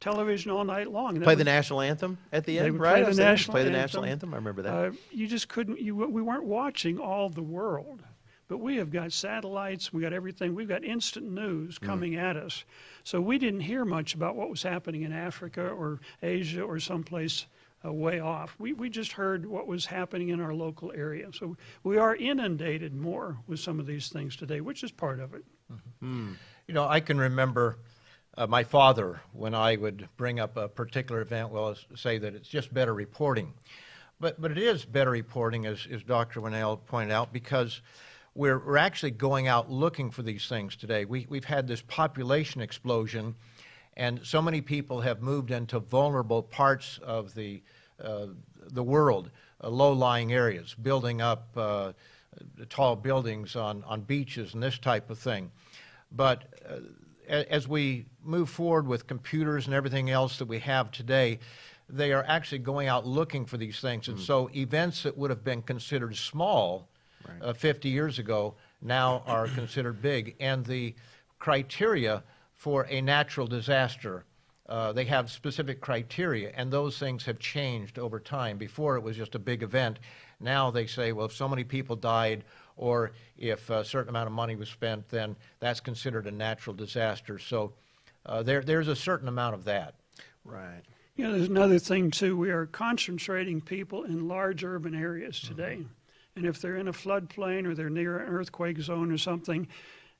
[0.00, 1.16] television all night long.
[1.18, 1.22] Mm.
[1.22, 3.04] Play the national anthem at the end, right?
[3.04, 3.80] play the national play the anthem.
[3.80, 4.34] national anthem.
[4.34, 4.72] I remember that.
[4.74, 5.80] Uh, you just couldn't.
[5.80, 8.02] You we weren't watching all the world,
[8.48, 9.92] but we have got satellites.
[9.92, 10.54] We got everything.
[10.54, 11.86] We've got instant news Mm.
[11.86, 12.64] coming at us.
[13.02, 17.46] So we didn't hear much about what was happening in Africa or Asia or someplace
[17.84, 18.54] uh, way off.
[18.58, 21.30] We we just heard what was happening in our local area.
[21.32, 25.34] So we are inundated more with some of these things today, which is part of
[25.34, 25.44] it.
[26.66, 27.78] You know, I can remember
[28.36, 32.48] uh, my father when I would bring up a particular event, well, say that it's
[32.48, 33.54] just better reporting.
[34.20, 36.40] But, but it is better reporting, as, as Dr.
[36.40, 37.80] Winnail pointed out, because
[38.34, 41.04] we're, we're actually going out looking for these things today.
[41.04, 43.34] We, we've had this population explosion,
[43.96, 47.62] and so many people have moved into vulnerable parts of the,
[48.02, 48.26] uh,
[48.72, 49.30] the world,
[49.62, 51.92] uh, low-lying areas, building up uh,
[52.68, 55.50] tall buildings on, on beaches and this type of thing.
[56.10, 56.78] But uh,
[57.28, 61.38] as we move forward with computers and everything else that we have today,
[61.88, 64.08] they are actually going out looking for these things.
[64.08, 66.88] And so events that would have been considered small
[67.40, 70.34] uh, 50 years ago now are considered big.
[70.40, 70.94] And the
[71.38, 72.22] criteria
[72.64, 74.24] for a natural disaster,
[74.70, 78.56] uh, they have specific criteria, and those things have changed over time.
[78.56, 79.98] Before it was just a big event.
[80.40, 82.42] Now they say, well, if so many people died
[82.78, 87.38] or if a certain amount of money was spent, then that's considered a natural disaster.
[87.38, 87.74] So
[88.24, 89.96] uh, there, there's a certain amount of that.
[90.42, 90.80] right.
[91.16, 92.34] You know, there's another thing too.
[92.34, 95.84] We are concentrating people in large urban areas today,
[96.34, 99.68] and if they're in a floodplain or they're near an earthquake zone or something,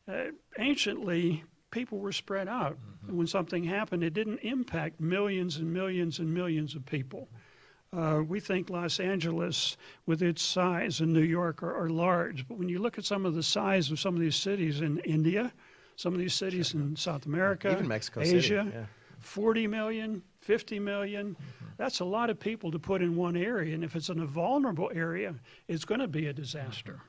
[0.07, 0.27] uh,
[0.59, 1.43] anciently
[1.75, 2.79] people were spread out.
[3.09, 7.29] And when something happened, it didn't impact millions and millions and millions of people.
[7.93, 12.59] Uh, we think Los Angeles, with its size, and New York are, are large, but
[12.59, 15.53] when you look at some of the size of some of these cities in India,
[15.97, 18.85] some of these cities in South America, Even Mexico City, Asia, yeah.
[19.19, 21.37] 40 million, 50 million.
[21.77, 23.75] That's a lot of people to put in one area.
[23.75, 25.35] And if it's in a vulnerable area,
[25.69, 27.01] it's going to be a disaster.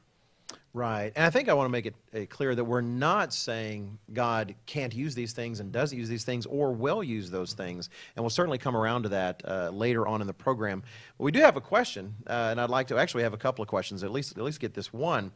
[0.76, 1.14] Right.
[1.16, 4.54] And I think I want to make it uh, clear that we're not saying God
[4.66, 7.90] can't use these things and doesn't use these things or will use those things.
[8.14, 10.84] And we'll certainly come around to that uh, later on in the program.
[11.18, 13.64] But we do have a question, uh, and I'd like to actually have a couple
[13.64, 15.32] of questions, at least, at least get this one.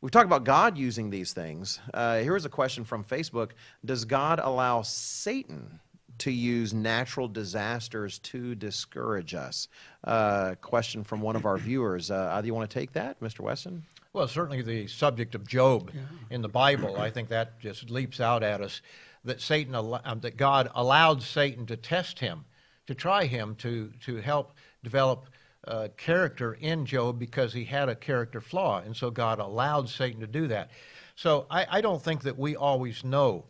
[0.00, 1.78] We've talked about God using these things.
[1.94, 3.50] Uh, here's a question from Facebook
[3.84, 5.78] Does God allow Satan
[6.18, 9.68] to use natural disasters to discourage us?
[10.02, 12.10] Uh, question from one of our viewers.
[12.10, 13.42] Uh, either you want to take that, Mr.
[13.42, 13.84] Weston?
[14.14, 15.90] Well, certainly the subject of Job
[16.28, 18.82] in the Bible, I think that just leaps out at us
[19.24, 22.44] that Satan, um, that God allowed Satan to test him,
[22.86, 24.52] to try him, to to help
[24.84, 25.30] develop
[25.66, 30.20] uh, character in Job because he had a character flaw, and so God allowed Satan
[30.20, 30.70] to do that.
[31.14, 33.44] So I, I don't think that we always know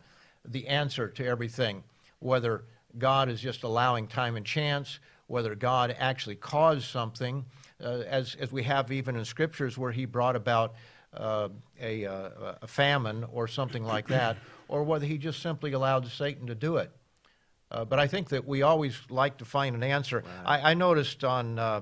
[0.45, 1.83] the answer to everything,
[2.19, 2.63] whether
[2.97, 7.43] God is just allowing time and chance, whether God actually caused something,
[7.87, 10.75] as, as we have even in scriptures where he brought about
[11.13, 16.07] uh, a, uh, a famine or something like that, or whether he just simply allowed
[16.07, 16.91] Satan to do it.
[17.71, 20.23] Uh, but I think that we always like to find an answer.
[20.45, 21.81] I, I noticed on uh,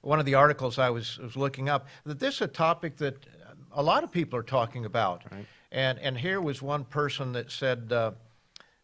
[0.00, 3.26] one of the articles I was, was looking up that this is a topic that
[3.72, 5.24] a lot of people are talking about.
[5.70, 8.12] And, and here was one person that said, uh,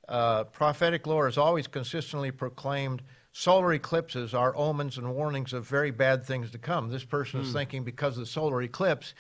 [0.09, 5.90] uh, prophetic lore has always consistently proclaimed solar eclipses are omens and warnings of very
[5.90, 6.90] bad things to come.
[6.90, 9.14] This person is thinking because of the solar eclipse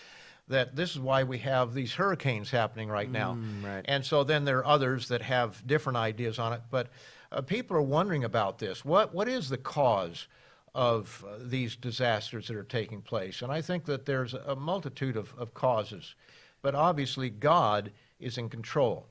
[0.48, 3.38] that this is why we have these hurricanes happening right now.
[3.64, 3.84] right.
[3.86, 6.60] And so then there are others that have different ideas on it.
[6.70, 6.88] But
[7.30, 8.84] uh, people are wondering about this.
[8.84, 10.26] What, what is the cause
[10.74, 13.40] of uh, these disasters that are taking place?
[13.40, 16.14] And I think that there's a multitude of, of causes.
[16.60, 19.06] But obviously, God is in control.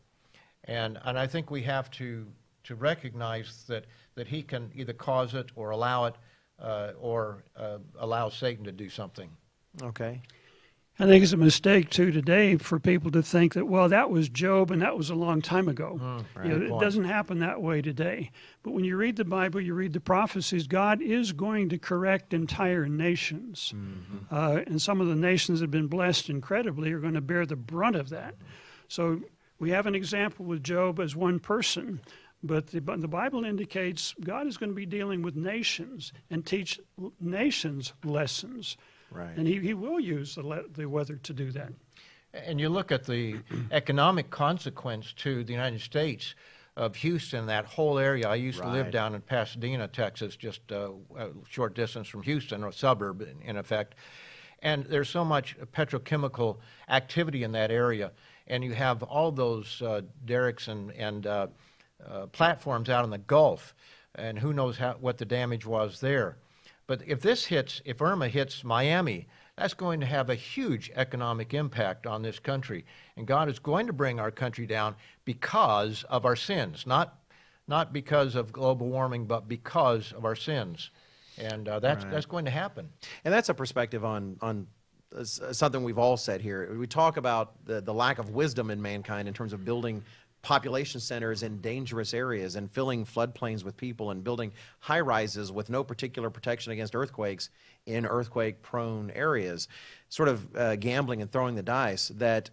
[0.65, 2.27] And, and I think we have to,
[2.65, 3.85] to recognize that,
[4.15, 6.15] that He can either cause it or allow it
[6.59, 9.29] uh, or uh, allow Satan to do something.
[9.81, 10.21] Okay.
[10.99, 14.29] I think it's a mistake too today for people to think that well that was
[14.29, 15.97] Job and that was a long time ago.
[16.43, 18.29] You know, it doesn't happen that way today.
[18.61, 20.67] But when you read the Bible, you read the prophecies.
[20.67, 23.73] God is going to correct entire nations,
[24.29, 27.47] uh, and some of the nations that have been blessed incredibly are going to bear
[27.47, 28.35] the brunt of that.
[28.87, 29.21] So
[29.57, 32.01] we have an example with Job as one person.
[32.43, 36.79] But the, the Bible indicates God is going to be dealing with nations and teach
[37.19, 38.77] nations lessons.
[39.11, 39.35] Right.
[39.37, 41.71] And he, he will use the, le- the weather to do that.
[42.33, 43.37] And you look at the
[43.71, 46.33] economic consequence to the United States
[46.77, 48.27] of Houston, that whole area.
[48.27, 52.63] I used to live down in Pasadena, Texas, just uh, a short distance from Houston,
[52.63, 53.95] or a suburb in, in effect.
[54.61, 58.11] And there's so much petrochemical activity in that area.
[58.47, 61.47] And you have all those uh, derricks and, and uh,
[62.07, 63.73] uh, platforms out in the Gulf.
[64.15, 66.37] And who knows how, what the damage was there.
[66.85, 71.53] But if this hits, if Irma hits Miami, that's going to have a huge economic
[71.53, 72.85] impact on this country.
[73.15, 77.19] And God is going to bring our country down because of our sins, not,
[77.67, 80.89] not because of global warming, but because of our sins.
[81.37, 82.89] And uh, that's, that's going to happen.
[83.23, 84.67] And that's a perspective on, on
[85.15, 86.75] uh, something we've all said here.
[86.77, 90.03] We talk about the, the lack of wisdom in mankind in terms of building
[90.41, 95.69] population centers in dangerous areas and filling floodplains with people and building high rises with
[95.69, 97.49] no particular protection against earthquakes
[97.85, 99.67] in earthquake prone areas.
[100.09, 102.49] Sort of uh, gambling and throwing the dice that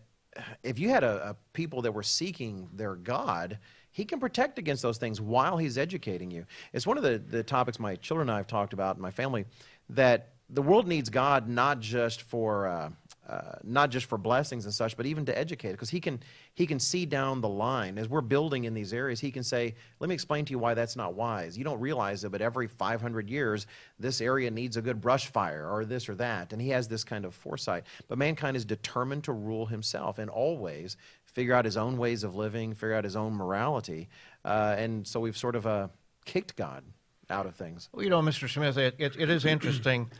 [0.62, 3.58] if you had a, a people that were seeking their God,
[3.90, 6.44] he can protect against those things while he's educating you.
[6.72, 9.10] It's one of the, the topics my children and I have talked about in my
[9.10, 9.44] family
[9.90, 12.90] that the world needs God not just for uh,
[13.28, 15.72] uh, not just for blessings and such, but even to educate.
[15.72, 16.20] Because he can
[16.54, 19.20] he can see down the line as we're building in these areas.
[19.20, 21.58] He can say, "Let me explain to you why that's not wise.
[21.58, 23.66] You don't realize it, but every 500 years,
[23.98, 27.04] this area needs a good brush fire or this or that." And he has this
[27.04, 27.84] kind of foresight.
[28.08, 32.34] But mankind is determined to rule himself and always figure out his own ways of
[32.34, 34.08] living, figure out his own morality,
[34.44, 35.88] uh, and so we've sort of uh,
[36.24, 36.82] kicked God
[37.30, 37.88] out of things.
[37.92, 38.48] Well, you know, Mr.
[38.48, 40.10] Smith, it, it, it is interesting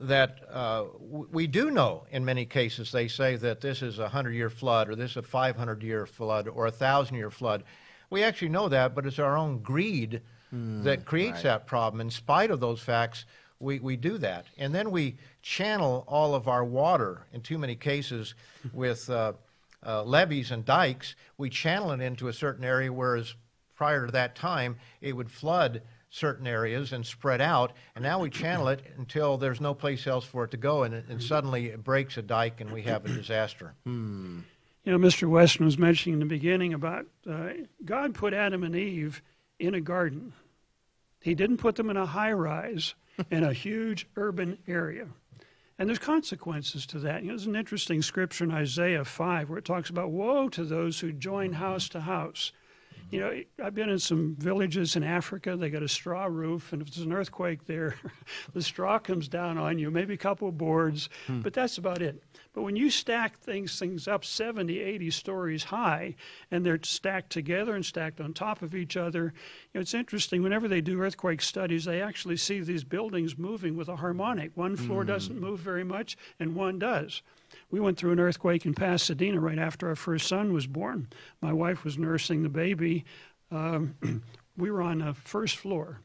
[0.00, 4.32] that uh, we do know in many cases they say that this is a 100
[4.32, 7.64] year flood or this is a 500 year flood or a 1,000 year flood.
[8.10, 10.20] We actually know that, but it's our own greed
[10.84, 11.44] that creates right.
[11.44, 12.00] that problem.
[12.00, 13.24] In spite of those facts,
[13.58, 14.46] we, we do that.
[14.58, 18.34] And then we channel all of our water, in too many cases,
[18.72, 19.32] with uh,
[19.86, 21.14] uh, levees and dikes.
[21.38, 23.34] We channel it into a certain area, whereas
[23.74, 27.72] prior to that time, it would flood certain areas and spread out.
[27.96, 30.94] And now we channel it until there's no place else for it to go, and,
[30.94, 33.74] and suddenly it breaks a dike and we have a disaster.
[34.84, 35.28] You know, Mr.
[35.28, 37.50] Weston was mentioning in the beginning about uh,
[37.84, 39.22] God put Adam and Eve
[39.60, 40.32] in a garden.
[41.20, 42.96] He didn't put them in a high rise
[43.30, 45.06] in a huge urban area.
[45.78, 47.22] And there's consequences to that.
[47.22, 50.64] You know, there's an interesting scripture in Isaiah 5 where it talks about woe to
[50.64, 52.50] those who join house to house.
[53.12, 55.54] You know, I've been in some villages in Africa.
[55.54, 57.94] They got a straw roof, and if there's an earthquake there,
[58.54, 61.42] the straw comes down on you, maybe a couple of boards, hmm.
[61.42, 62.22] but that's about it.
[62.54, 66.16] But when you stack things things up 70, 80 stories high,
[66.50, 70.42] and they're stacked together and stacked on top of each other, you know, it's interesting.
[70.42, 74.52] Whenever they do earthquake studies, they actually see these buildings moving with a harmonic.
[74.56, 75.08] One floor hmm.
[75.08, 77.20] doesn't move very much, and one does.
[77.70, 81.08] We went through an earthquake in Pasadena right after our first son was born.
[81.40, 83.04] My wife was nursing the baby.
[83.50, 83.94] Um,
[84.56, 86.00] we were on the first floor.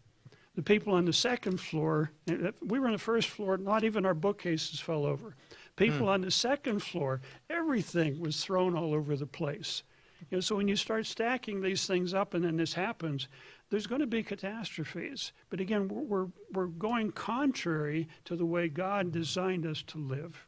[0.56, 4.06] The people on the second floor, uh, we were on the first floor, not even
[4.06, 5.36] our bookcases fell over.
[5.76, 9.84] People on the second floor, everything was thrown all over the place.
[10.32, 13.28] You know, so when you start stacking these things up and then this happens,
[13.70, 15.32] there's going to be catastrophes.
[15.50, 20.48] But again, we're, we're going contrary to the way God designed us to live.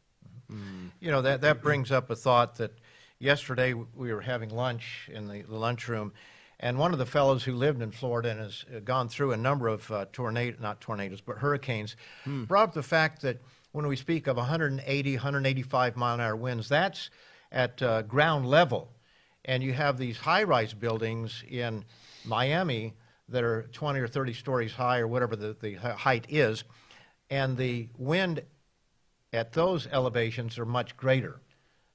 [0.99, 2.71] You know, that, that brings up a thought that
[3.19, 6.13] yesterday we were having lunch in the, the lunchroom,
[6.59, 9.67] and one of the fellows who lived in Florida and has gone through a number
[9.67, 11.95] of uh, tornado, not tornadoes, but hurricanes,
[12.47, 16.67] brought up the fact that when we speak of 180, 185 mile an hour winds,
[16.67, 17.09] that's
[17.51, 18.89] at uh, ground level.
[19.45, 21.85] And you have these high rise buildings in
[22.25, 22.93] Miami
[23.29, 26.63] that are 20 or 30 stories high, or whatever the, the height is,
[27.29, 28.41] and the wind
[29.33, 31.41] at those elevations are much greater.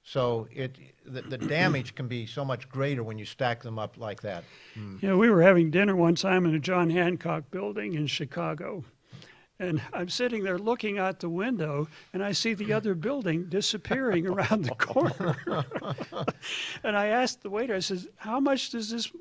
[0.03, 3.97] So it, the, the damage can be so much greater when you stack them up
[3.97, 4.44] like that.
[4.75, 4.99] Hmm.
[5.01, 8.85] You know, we were having dinner one time in a John Hancock building in Chicago.
[9.61, 14.27] And I'm sitting there looking out the window, and I see the other building disappearing
[14.27, 15.37] around the corner.
[16.83, 19.12] and I asked the waiter, I says, How much does this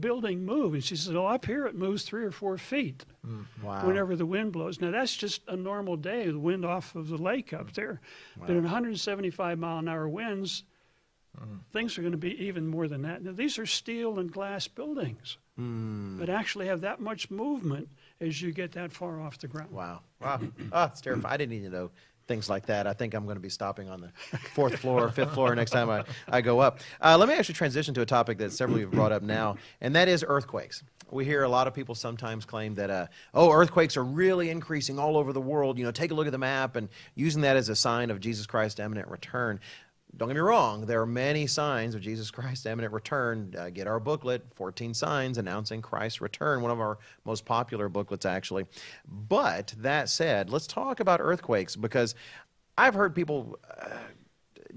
[0.00, 0.72] building move?
[0.72, 3.86] And she says, Oh, up here it moves three or four feet mm, Wow.
[3.86, 4.80] whenever the wind blows.
[4.80, 8.00] Now, that's just a normal day, the wind off of the lake up mm, there.
[8.38, 10.64] But in 175 mile an hour winds,
[11.38, 11.58] mm.
[11.70, 13.22] things are going to be even more than that.
[13.22, 15.36] Now, these are steel and glass buildings,
[16.18, 17.90] but actually have that much movement
[18.22, 19.70] as you get that far off the ground.
[19.72, 20.00] Wow.
[20.20, 20.40] Wow.
[20.72, 21.34] Oh, it's terrifying.
[21.34, 21.90] I didn't even know
[22.28, 22.86] things like that.
[22.86, 25.72] I think I'm going to be stopping on the fourth floor or fifth floor next
[25.72, 26.78] time I, I go up.
[27.00, 29.22] Uh, let me actually transition to a topic that several of you have brought up
[29.22, 30.84] now, and that is earthquakes.
[31.10, 34.98] We hear a lot of people sometimes claim that, uh, oh, earthquakes are really increasing
[34.98, 35.78] all over the world.
[35.78, 38.18] You know, take a look at the map and using that as a sign of
[38.18, 39.60] Jesus Christ's imminent return.
[40.16, 43.54] Don't get me wrong, there are many signs of Jesus Christ's imminent return.
[43.58, 48.26] Uh, get our booklet, 14 Signs Announcing Christ's Return, one of our most popular booklets,
[48.26, 48.66] actually.
[49.08, 52.14] But that said, let's talk about earthquakes because
[52.76, 53.98] I've heard people uh,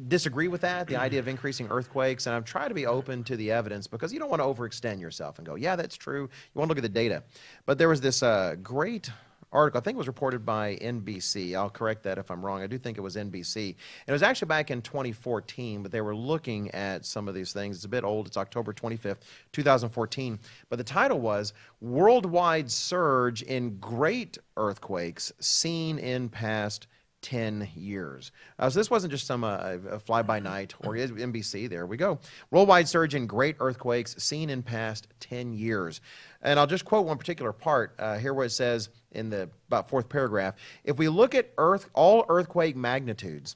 [0.07, 3.36] disagree with that, the idea of increasing earthquakes, and I've tried to be open to
[3.36, 6.23] the evidence because you don't want to overextend yourself and go, yeah, that's true.
[6.23, 7.23] You want to look at the data.
[7.65, 9.09] But there was this uh, great
[9.56, 11.56] article, I think it was reported by NBC.
[11.56, 12.62] I'll correct that if I'm wrong.
[12.62, 13.70] I do think it was NBC.
[13.70, 13.76] And
[14.08, 17.78] it was actually back in 2014, but they were looking at some of these things.
[17.78, 18.28] It's a bit old.
[18.28, 19.18] It's October 25th,
[19.53, 20.39] 2014.
[20.70, 26.88] But the title was Worldwide Surge in Great Earthquakes Seen in Past
[27.26, 28.32] 10 years.
[28.59, 31.67] Uh, so this wasn't just some uh, fly by night or NBC.
[31.67, 32.19] There we go.
[32.51, 36.01] Worldwide surge in great earthquakes seen in past 10 years.
[36.43, 39.89] And I'll just quote one particular part uh, here where it says in the about
[39.89, 40.53] fourth paragraph
[40.84, 43.55] if we look at earth all earthquake magnitudes,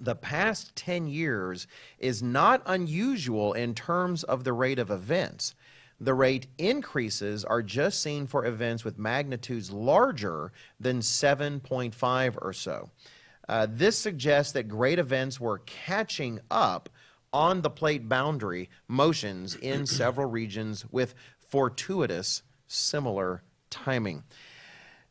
[0.00, 1.66] the past 10 years
[1.98, 5.54] is not unusual in terms of the rate of events.
[6.00, 12.90] The rate increases are just seen for events with magnitudes larger than 7.5 or so.
[13.48, 16.88] Uh, this suggests that great events were catching up
[17.32, 24.22] on the plate boundary motions in several regions with fortuitous similar timing.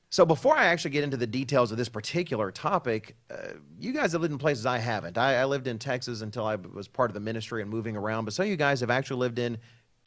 [0.09, 4.13] So before I actually get into the details of this particular topic, uh, you guys
[4.13, 5.17] have lived in places I haven't.
[5.17, 8.23] I, I, lived in Texas until I was part of the ministry and moving around,
[8.23, 9.57] but some of you guys have actually lived in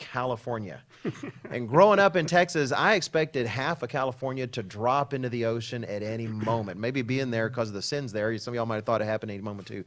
[0.00, 0.82] California.
[1.50, 5.84] and growing up in Texas, I expected half of California to drop into the ocean
[5.84, 6.80] at any moment.
[6.80, 8.36] Maybe being there because of the sins there.
[8.38, 9.84] Some of y'all might have thought it happened any moment too.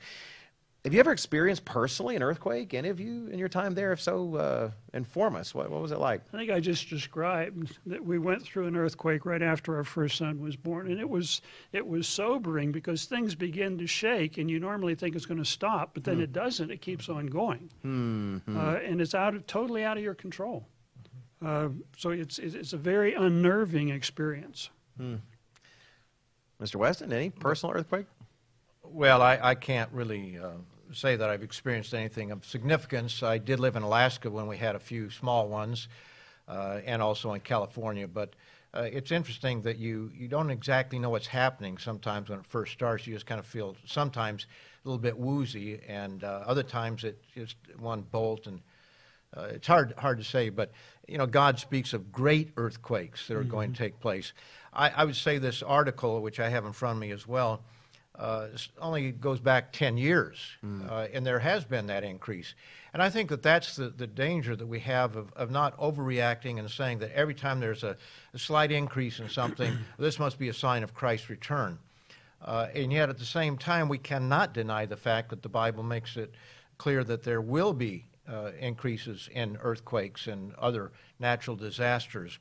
[0.83, 2.73] Have you ever experienced personally an earthquake?
[2.73, 3.93] Any of you in your time there?
[3.93, 5.55] If so, uh, inform us.
[5.55, 6.21] What, what was it like?
[6.33, 10.17] I think I just described that we went through an earthquake right after our first
[10.17, 11.39] son was born, and it was
[11.71, 15.45] it was sobering because things begin to shake, and you normally think it's going to
[15.45, 16.23] stop, but then mm.
[16.23, 16.69] it doesn't.
[16.69, 18.57] It keeps on going, mm-hmm.
[18.57, 20.67] uh, and it's out of totally out of your control.
[21.41, 24.69] Uh, so it's it's a very unnerving experience.
[24.99, 25.21] Mm.
[26.61, 26.75] Mr.
[26.75, 28.05] Weston, any personal earthquake?
[28.83, 30.51] Well, I, I can't really uh,
[30.95, 33.23] say that I've experienced anything of significance.
[33.23, 35.87] I did live in Alaska when we had a few small ones,
[36.47, 38.07] uh, and also in California.
[38.07, 38.35] But
[38.73, 42.73] uh, it's interesting that you, you don't exactly know what's happening sometimes when it first
[42.73, 43.05] starts.
[43.05, 44.45] You just kind of feel sometimes
[44.83, 48.61] a little bit woozy, and uh, other times it just one bolt, and
[49.35, 50.49] uh, it's hard hard to say.
[50.49, 50.71] But
[51.07, 53.49] you know, God speaks of great earthquakes that are mm-hmm.
[53.51, 54.33] going to take place.
[54.73, 57.61] I, I would say this article, which I have in front of me as well
[58.17, 58.47] uh,
[58.79, 60.89] only goes back 10 years, mm.
[60.89, 62.53] uh, and there has been that increase.
[62.93, 66.59] And I think that that's the, the danger that we have of, of not overreacting
[66.59, 67.97] and saying that every time there's a,
[68.33, 71.79] a slight increase in something, this must be a sign of Christ's return.
[72.43, 75.81] Uh, and yet, at the same time, we cannot deny the fact that the Bible
[75.81, 76.33] makes it
[76.77, 82.37] clear that there will be uh, increases in earthquakes and other natural disasters.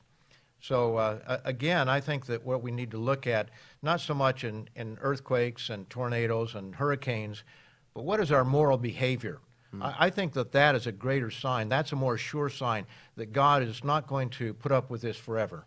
[0.63, 3.49] So uh, again, I think that what we need to look at,
[3.81, 7.43] not so much in, in earthquakes and tornadoes and hurricanes,
[7.93, 9.39] but what is our moral behavior?
[9.75, 9.83] Mm-hmm.
[9.83, 11.67] I, I, think that that is a greater sign.
[11.67, 12.85] That's a more sure sign
[13.17, 15.65] that God is not going to put up with this forever.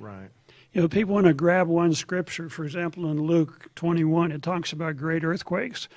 [0.00, 0.28] Right.
[0.72, 2.48] You know, people want to grab one scripture.
[2.48, 5.88] For example, in Luke 21, it talks about great earthquakes.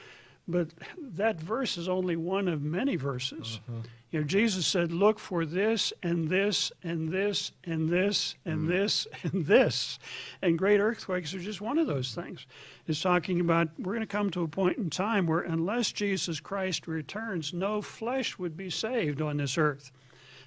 [0.47, 3.59] But that verse is only one of many verses.
[3.69, 3.81] Mm-hmm.
[4.11, 8.67] You know, Jesus said, Look for this and this and this and this and mm.
[8.67, 9.99] this and this.
[10.41, 12.45] And great earthquakes are just one of those things.
[12.87, 16.39] It's talking about we're going to come to a point in time where, unless Jesus
[16.39, 19.91] Christ returns, no flesh would be saved on this earth.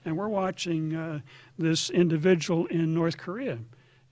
[0.04, 1.20] And we're watching uh,
[1.58, 3.58] this individual in North Korea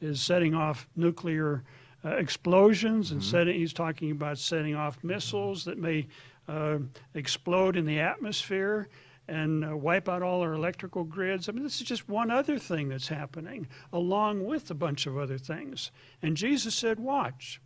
[0.01, 1.63] is setting off nuclear
[2.07, 3.31] uh, explosions and mm-hmm.
[3.31, 6.07] setting, he's talking about setting off missiles that may
[6.49, 6.79] uh,
[7.15, 8.89] explode in the atmosphere
[9.29, 11.49] and uh, wipe out all our electrical grids.
[11.49, 15.19] I mean, this is just one other thing that's happening, along with a bunch of
[15.19, 15.91] other things.
[16.23, 17.61] And Jesus said, Watch.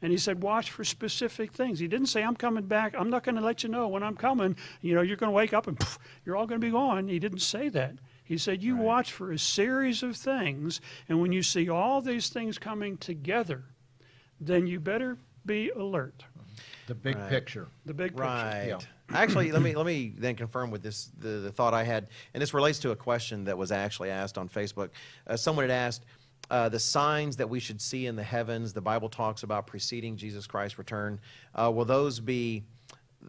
[0.00, 1.78] And he said, Watch for specific things.
[1.78, 2.94] He didn't say, I'm coming back.
[2.96, 4.56] I'm not going to let you know when I'm coming.
[4.80, 7.08] You know, you're going to wake up and poof, you're all going to be gone.
[7.08, 7.96] He didn't say that.
[8.22, 8.84] He said, You right.
[8.84, 13.64] watch for a series of things, and when you see all these things coming together,
[14.44, 16.24] then you better be alert.
[16.86, 17.28] The big right.
[17.28, 17.68] picture.
[17.86, 18.22] The big picture.
[18.22, 18.66] Right.
[18.68, 18.78] Yeah.
[19.14, 22.42] actually, let me let me then confirm with this the, the thought I had, and
[22.42, 24.90] this relates to a question that was actually asked on Facebook.
[25.26, 26.04] Uh, someone had asked.
[26.50, 30.14] Uh, the signs that we should see in the heavens, the Bible talks about preceding
[30.14, 31.18] Jesus Christ's return.
[31.54, 32.64] Uh, will those be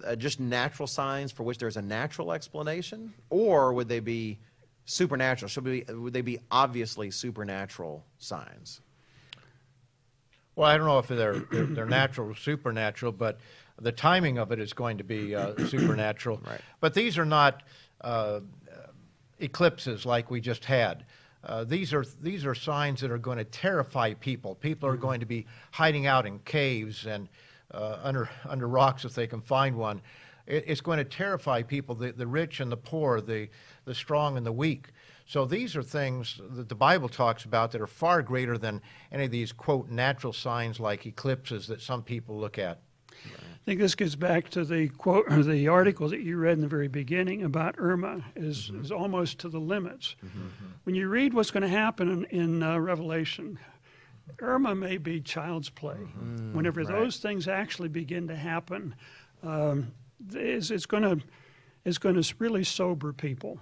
[0.06, 4.38] uh, just natural signs for which there's a natural explanation, or would they be
[4.84, 5.48] supernatural?
[5.48, 8.82] Should be, would they be obviously supernatural signs?
[10.56, 13.40] Well, I don't know if they're, they're, they're natural or supernatural, but
[13.82, 16.40] the timing of it is going to be uh, supernatural.
[16.46, 16.62] Right.
[16.80, 17.64] But these are not
[18.02, 18.40] uh,
[19.40, 21.06] eclipses like we just had.
[21.44, 24.56] Uh, these are these are signs that are going to terrify people.
[24.56, 27.30] People are going to be hiding out in caves and
[27.72, 30.02] uh, under, under rocks if they can find one.
[30.48, 33.50] It, it's going to terrify people, the, the rich and the poor, the,
[33.86, 34.90] the strong and the weak.
[35.28, 38.82] So these are things that the Bible talks about that are far greater than
[39.12, 42.80] any of these, quote, natural signs like eclipses that some people look at.
[43.12, 46.62] I think this gets back to the quote, or the article that you read in
[46.62, 50.16] the very beginning about Irma is, is almost to the limits.
[50.84, 53.58] When you read what's going to happen in, in uh, Revelation,
[54.40, 55.98] Irma may be child's play.
[56.54, 58.94] Whenever those things actually begin to happen,
[59.42, 59.92] um,
[60.32, 61.26] it's, it's going to
[61.86, 63.60] it's going to really sober people.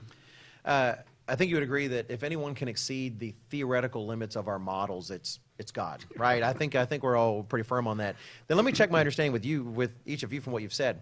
[0.65, 0.95] Uh,
[1.27, 4.59] I think you would agree that if anyone can exceed the theoretical limits of our
[4.59, 6.41] models, it's it's God, right?
[6.43, 8.15] I think I think we're all pretty firm on that.
[8.47, 10.73] Then let me check my understanding with you, with each of you, from what you've
[10.73, 11.01] said.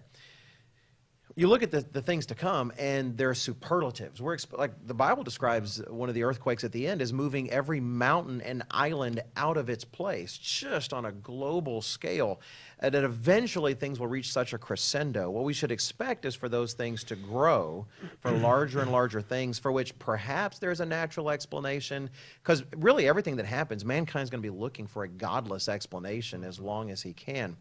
[1.36, 4.22] You look at the, the things to come, and they're superlatives.
[4.22, 7.80] We're like the Bible describes one of the earthquakes at the end as moving every
[7.80, 12.42] mountain and island out of its place, just on a global scale.
[12.80, 15.30] And that eventually things will reach such a crescendo.
[15.30, 17.86] What we should expect is for those things to grow,
[18.20, 22.10] for larger and larger things, for which perhaps there's a natural explanation.
[22.44, 26.60] Because really, everything that happens, mankind's going to be looking for a godless explanation as
[26.60, 27.56] long as he can.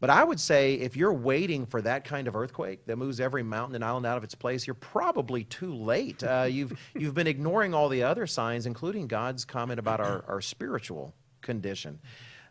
[0.00, 3.42] But I would say if you're waiting for that kind of earthquake that moves every
[3.42, 6.22] mountain and island out of its place, you're probably too late.
[6.22, 10.40] Uh, you've, you've been ignoring all the other signs, including God's comment about our, our
[10.40, 11.98] spiritual condition.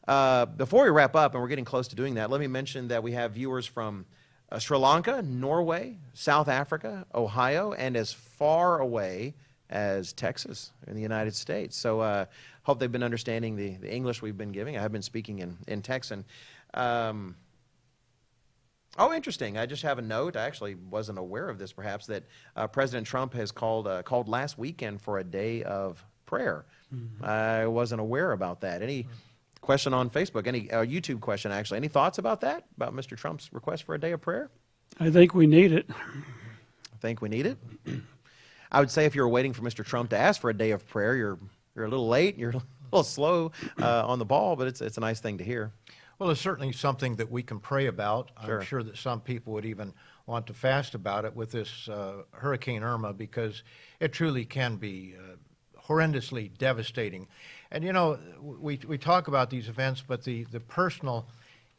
[0.07, 2.87] Uh, before we wrap up, and we're getting close to doing that, let me mention
[2.87, 4.05] that we have viewers from
[4.51, 9.35] uh, Sri Lanka, Norway, South Africa, Ohio, and as far away
[9.69, 11.77] as Texas in the United States.
[11.77, 12.25] So uh,
[12.63, 14.77] hope they've been understanding the, the English we've been giving.
[14.77, 16.25] I have been speaking in, in Texan.
[16.73, 17.35] Um,
[18.97, 19.57] oh, interesting.
[19.57, 20.35] I just have a note.
[20.35, 22.23] I actually wasn't aware of this, perhaps, that
[22.55, 26.65] uh, President Trump has called, uh, called last weekend for a day of prayer.
[27.23, 28.81] I wasn't aware about that.
[28.81, 29.07] Any
[29.61, 30.47] question on Facebook?
[30.47, 31.77] Any uh, YouTube question, actually?
[31.77, 32.65] Any thoughts about that?
[32.77, 33.17] About Mr.
[33.17, 34.49] Trump's request for a day of prayer?
[34.99, 35.87] I think we need it.
[35.89, 37.57] I think we need it.
[38.71, 39.85] I would say if you're waiting for Mr.
[39.85, 41.39] Trump to ask for a day of prayer, you're,
[41.75, 42.61] you're a little late, you're a
[42.91, 43.51] little slow
[43.81, 45.71] uh, on the ball, but it's, it's a nice thing to hear.
[46.19, 48.31] Well, it's certainly something that we can pray about.
[48.45, 48.59] Sure.
[48.59, 49.93] I'm sure that some people would even
[50.25, 53.63] want to fast about it with this uh, Hurricane Irma because
[54.01, 55.37] it truly can be uh,
[55.81, 57.25] horrendously devastating.
[57.71, 61.25] And you know, we, we talk about these events, but the, the personal,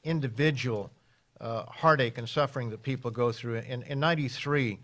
[0.04, 0.90] individual
[1.38, 3.56] uh, heartache and suffering that people go through.
[3.56, 4.78] In, in 93,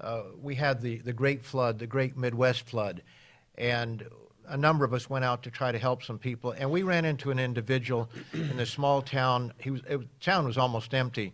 [0.00, 3.02] uh, we had the, the Great Flood, the Great Midwest Flood,
[3.58, 4.06] and
[4.48, 7.04] a number of us went out to try to help some people, and we ran
[7.04, 9.52] into an individual in this small town.
[9.58, 11.26] He was, it, town was almost empty.
[11.26, 11.32] It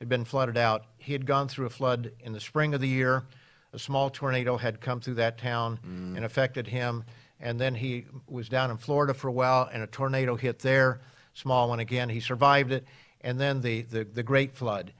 [0.00, 0.84] had been flooded out.
[0.96, 3.24] He had gone through a flood in the spring of the year.
[3.72, 6.16] A small tornado had come through that town mm.
[6.16, 7.04] and affected him.
[7.40, 11.00] And then he was down in Florida for a while, and a tornado hit there,
[11.34, 12.08] small one again.
[12.08, 12.84] He survived it,
[13.20, 14.92] and then the, the, the great flood.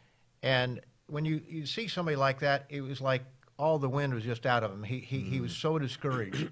[0.43, 3.23] And when you, you see somebody like that, it was like
[3.59, 4.85] all the wind was just out of him.
[4.85, 5.61] He, he, he was mm.
[5.61, 6.49] so discouraged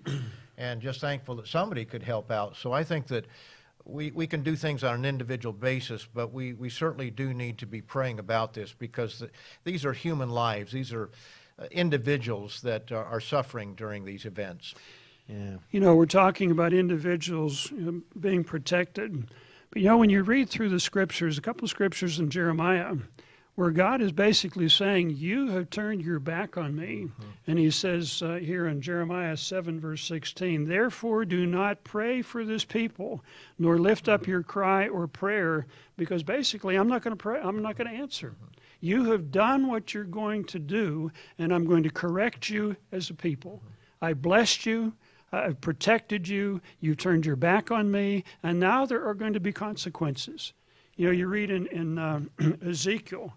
[0.59, 2.57] and just thankful that somebody could help out.
[2.57, 3.27] So I think that
[3.85, 7.59] we, we can do things on an individual basis, but we, we certainly do need
[7.59, 9.31] to be praying about this because the,
[9.65, 10.73] these are human lives.
[10.73, 11.11] These are
[11.59, 14.75] uh, individuals that are, are suffering during these events.
[15.29, 15.57] Yeah.
[15.71, 19.29] You know, we're talking about individuals you know, being protected.
[19.71, 22.97] But you know, when you read through the scriptures, a couple of scriptures in Jeremiah,
[23.57, 27.09] where God is basically saying, You have turned your back on me.
[27.47, 32.45] And he says uh, here in Jeremiah 7, verse 16, Therefore do not pray for
[32.45, 33.25] this people,
[33.59, 37.63] nor lift up your cry or prayer, because basically I'm not going to pray, I'm
[37.63, 38.37] not going to answer.
[38.81, 43.09] You have done what you're going to do, and I'm going to correct you as
[43.11, 43.63] a people.
[44.03, 44.93] I blessed you.
[45.33, 46.61] I've protected you.
[46.81, 50.53] You turned your back on me, and now there are going to be consequences.
[50.97, 52.21] You know, you read in, in uh,
[52.67, 53.35] Ezekiel,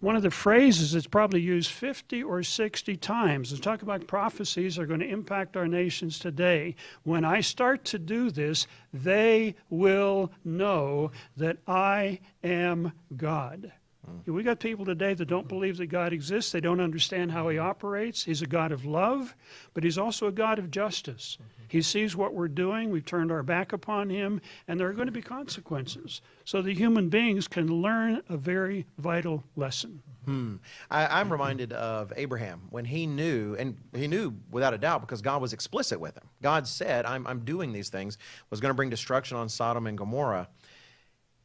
[0.00, 4.78] one of the phrases that's probably used 50 or 60 times is talk about prophecies
[4.78, 6.74] are going to impact our nations today.
[7.02, 13.72] When I start to do this, they will know that I am God.
[14.10, 14.34] Mm-hmm.
[14.34, 16.52] We got people today that don't believe that God exists.
[16.52, 17.66] They don't understand how He mm-hmm.
[17.66, 18.24] operates.
[18.24, 19.34] He's a God of love,
[19.74, 21.38] but He's also a God of justice.
[21.40, 21.64] Mm-hmm.
[21.68, 22.90] He sees what we're doing.
[22.90, 26.20] We've turned our back upon Him, and there are going to be consequences.
[26.44, 30.02] So the human beings can learn a very vital lesson.
[30.24, 30.56] Hmm.
[30.90, 35.22] I, I'm reminded of Abraham when he knew, and he knew without a doubt because
[35.22, 36.24] God was explicit with him.
[36.42, 38.18] God said, I'm, I'm doing these things,
[38.50, 40.48] was going to bring destruction on Sodom and Gomorrah.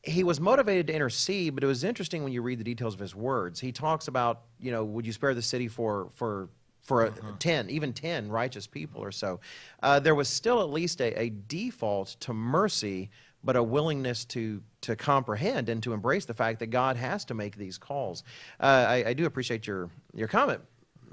[0.05, 2.99] He was motivated to intercede, but it was interesting when you read the details of
[2.99, 3.59] his words.
[3.59, 6.49] He talks about, you know, would you spare the city for, for,
[6.83, 9.39] for a, 10, even 10 righteous people or so?
[9.81, 13.09] Uh, there was still at least a, a default to mercy
[13.45, 17.33] but a willingness to to comprehend and to embrace the fact that God has to
[17.33, 18.23] make these calls.
[18.59, 20.61] Uh, I, I do appreciate your your comment,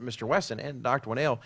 [0.01, 0.22] Mr.
[0.22, 1.11] Weston and Dr.
[1.11, 1.38] Winnail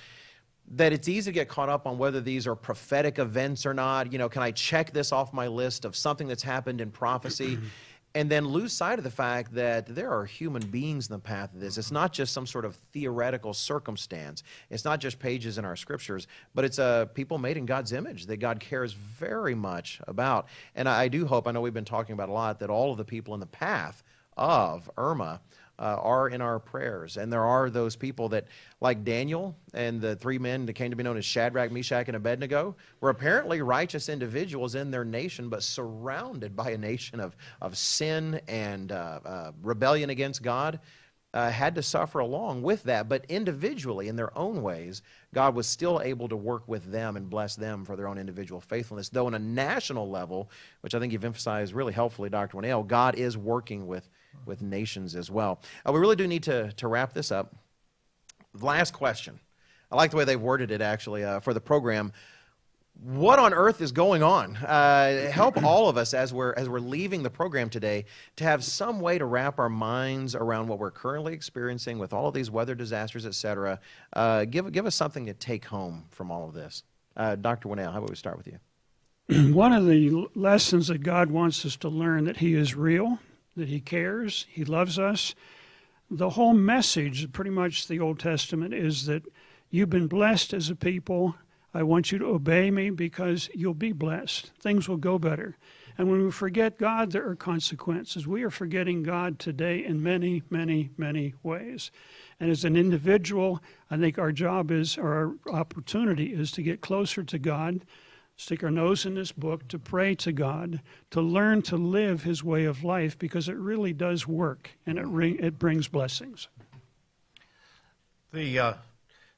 [0.73, 4.13] that it's easy to get caught up on whether these are prophetic events or not.
[4.13, 7.59] You know, can I check this off my list of something that's happened in prophecy?
[8.17, 11.53] and then lose sight of the fact that there are human beings in the path
[11.53, 11.77] of this.
[11.77, 14.43] It's not just some sort of theoretical circumstance.
[14.71, 18.25] It's not just pages in our scriptures, but it's a people made in God's image
[18.27, 20.47] that God cares very much about.
[20.75, 22.97] And I do hope, I know we've been talking about a lot, that all of
[22.97, 24.03] the people in the path
[24.39, 25.43] of Irma
[25.79, 27.17] uh, are in our prayers.
[27.17, 28.47] And there are those people that,
[28.81, 32.17] like Daniel and the three men that came to be known as Shadrach, Meshach, and
[32.17, 37.77] Abednego, were apparently righteous individuals in their nation, but surrounded by a nation of, of
[37.77, 40.81] sin and uh, uh, rebellion against God.
[41.35, 45.03] Uh, had to suffer along with that, but individually, in their own ways,
[45.35, 48.59] God was still able to work with them and bless them for their own individual
[48.59, 49.11] faithfulness.
[49.11, 50.49] Though, on a national level,
[50.81, 52.57] which I think you've emphasized really helpfully, Dr.
[52.57, 54.09] Winnail, God is working with
[54.45, 55.61] with nations as well.
[55.85, 57.55] Uh, we really do need to, to wrap this up.
[58.61, 59.41] Last question.
[59.91, 62.13] I like the way they've worded it actually uh, for the program.
[63.03, 64.57] What on earth is going on?
[64.57, 68.07] Uh, help all of us as we're as we're leaving the program today
[68.37, 72.29] to have some way to wrap our minds around what we're currently experiencing with all
[72.29, 73.79] of these weather disasters, et cetera.
[74.15, 76.83] Uh, give give us something to take home from all of this.
[77.17, 77.69] Uh, Dr.
[77.69, 78.59] Winnail, how about we start with you?
[79.55, 83.19] One of the lessons that God wants us to learn that He is real,
[83.57, 85.35] that He cares, He loves us.
[86.11, 89.25] The whole message, pretty much the Old Testament, is that
[89.71, 91.35] you've been blessed as a people.
[91.75, 94.53] I want you to obey me because you'll be blessed.
[94.59, 95.57] Things will go better.
[95.99, 98.27] And when we forget God, there are consequences.
[98.27, 101.91] We are forgetting God today in many, many, many ways.
[102.39, 106.83] And as an individual, I think our job is, or our opportunity is to get
[106.83, 107.81] closer to God,
[108.37, 110.81] stick our nose in this book, to pray to God,
[111.11, 115.07] to learn to live His way of life because it really does work and it,
[115.07, 116.49] ring, it brings blessings.
[118.33, 118.75] The, uh,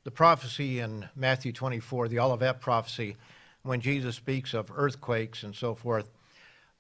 [0.05, 3.17] the prophecy in Matthew 24, the Olivet prophecy,
[3.63, 6.11] when Jesus speaks of earthquakes and so forth,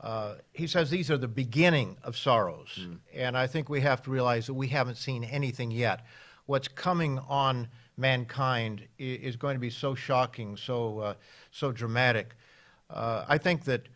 [0.01, 2.79] uh, he says these are the beginning of sorrows.
[2.81, 2.99] Mm.
[3.14, 6.05] And I think we have to realize that we haven't seen anything yet.
[6.47, 11.14] What's coming on mankind is going to be so shocking, so, uh,
[11.51, 12.34] so dramatic.
[12.88, 13.88] Uh, I think that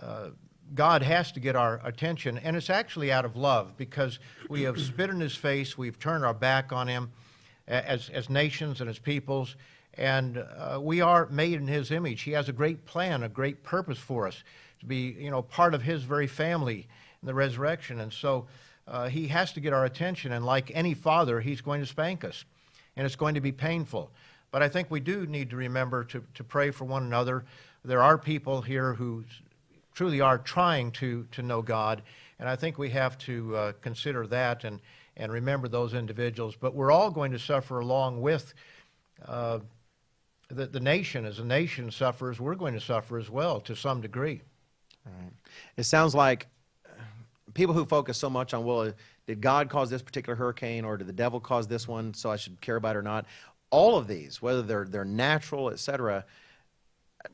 [0.00, 0.30] uh,
[0.74, 4.18] God has to get our attention, and it's actually out of love because
[4.48, 7.12] we have spit in his face, we've turned our back on him
[7.68, 9.56] as, as nations and as peoples,
[9.96, 12.22] and uh, we are made in his image.
[12.22, 14.42] He has a great plan, a great purpose for us
[14.80, 16.88] to be you know, part of his very family
[17.22, 18.00] in the resurrection.
[18.00, 18.46] And so
[18.88, 22.24] uh, he has to get our attention, and like any father, he's going to spank
[22.24, 22.44] us
[22.96, 24.10] and it's going to be painful.
[24.50, 27.44] But I think we do need to remember to, to pray for one another.
[27.84, 29.24] There are people here who
[29.94, 32.02] truly are trying to, to know God,
[32.38, 34.80] and I think we have to uh, consider that and,
[35.16, 36.56] and remember those individuals.
[36.56, 38.54] But we're all going to suffer along with
[39.26, 39.60] uh,
[40.48, 41.24] the, the nation.
[41.24, 44.42] As a nation suffers, we're going to suffer as well to some degree.
[45.76, 46.46] It sounds like
[47.52, 48.92] people who focus so much on, well,
[49.26, 52.36] did God cause this particular hurricane or did the devil cause this one so I
[52.36, 53.26] should care about it or not?
[53.70, 56.24] All of these, whether they're, they're natural, et cetera,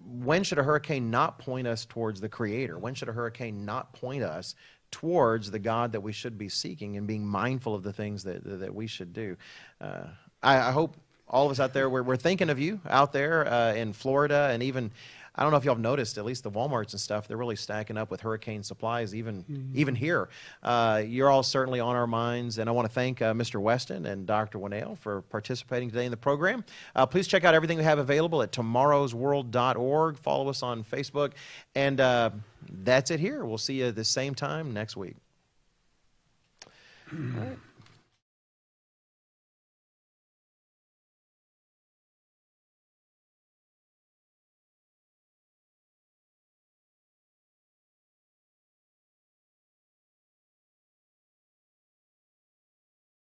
[0.04, 2.78] when should a hurricane not point us towards the Creator?
[2.78, 4.54] When should a hurricane not point us
[4.90, 8.42] towards the God that we should be seeking and being mindful of the things that,
[8.60, 9.36] that we should do?
[9.80, 10.04] Uh,
[10.42, 10.96] I, I, hope
[11.28, 14.48] all of us out there, we're, we're thinking of you out there uh, in Florida
[14.52, 14.92] and even
[15.40, 17.56] I don't know if y'all have noticed, at least the WalMarts and stuff, they're really
[17.56, 19.72] stacking up with hurricane supplies, even mm-hmm.
[19.74, 20.28] even here.
[20.62, 23.58] Uh, you're all certainly on our minds, and I want to thank uh, Mr.
[23.58, 24.58] Weston and Dr.
[24.58, 26.62] Winnail for participating today in the program.
[26.94, 30.18] Uh, please check out everything we have available at tomorrowsworld.org.
[30.18, 31.32] Follow us on Facebook,
[31.74, 32.30] and uh,
[32.84, 33.46] that's it here.
[33.46, 35.16] We'll see you at the same time next week.
[37.12, 37.58] All right.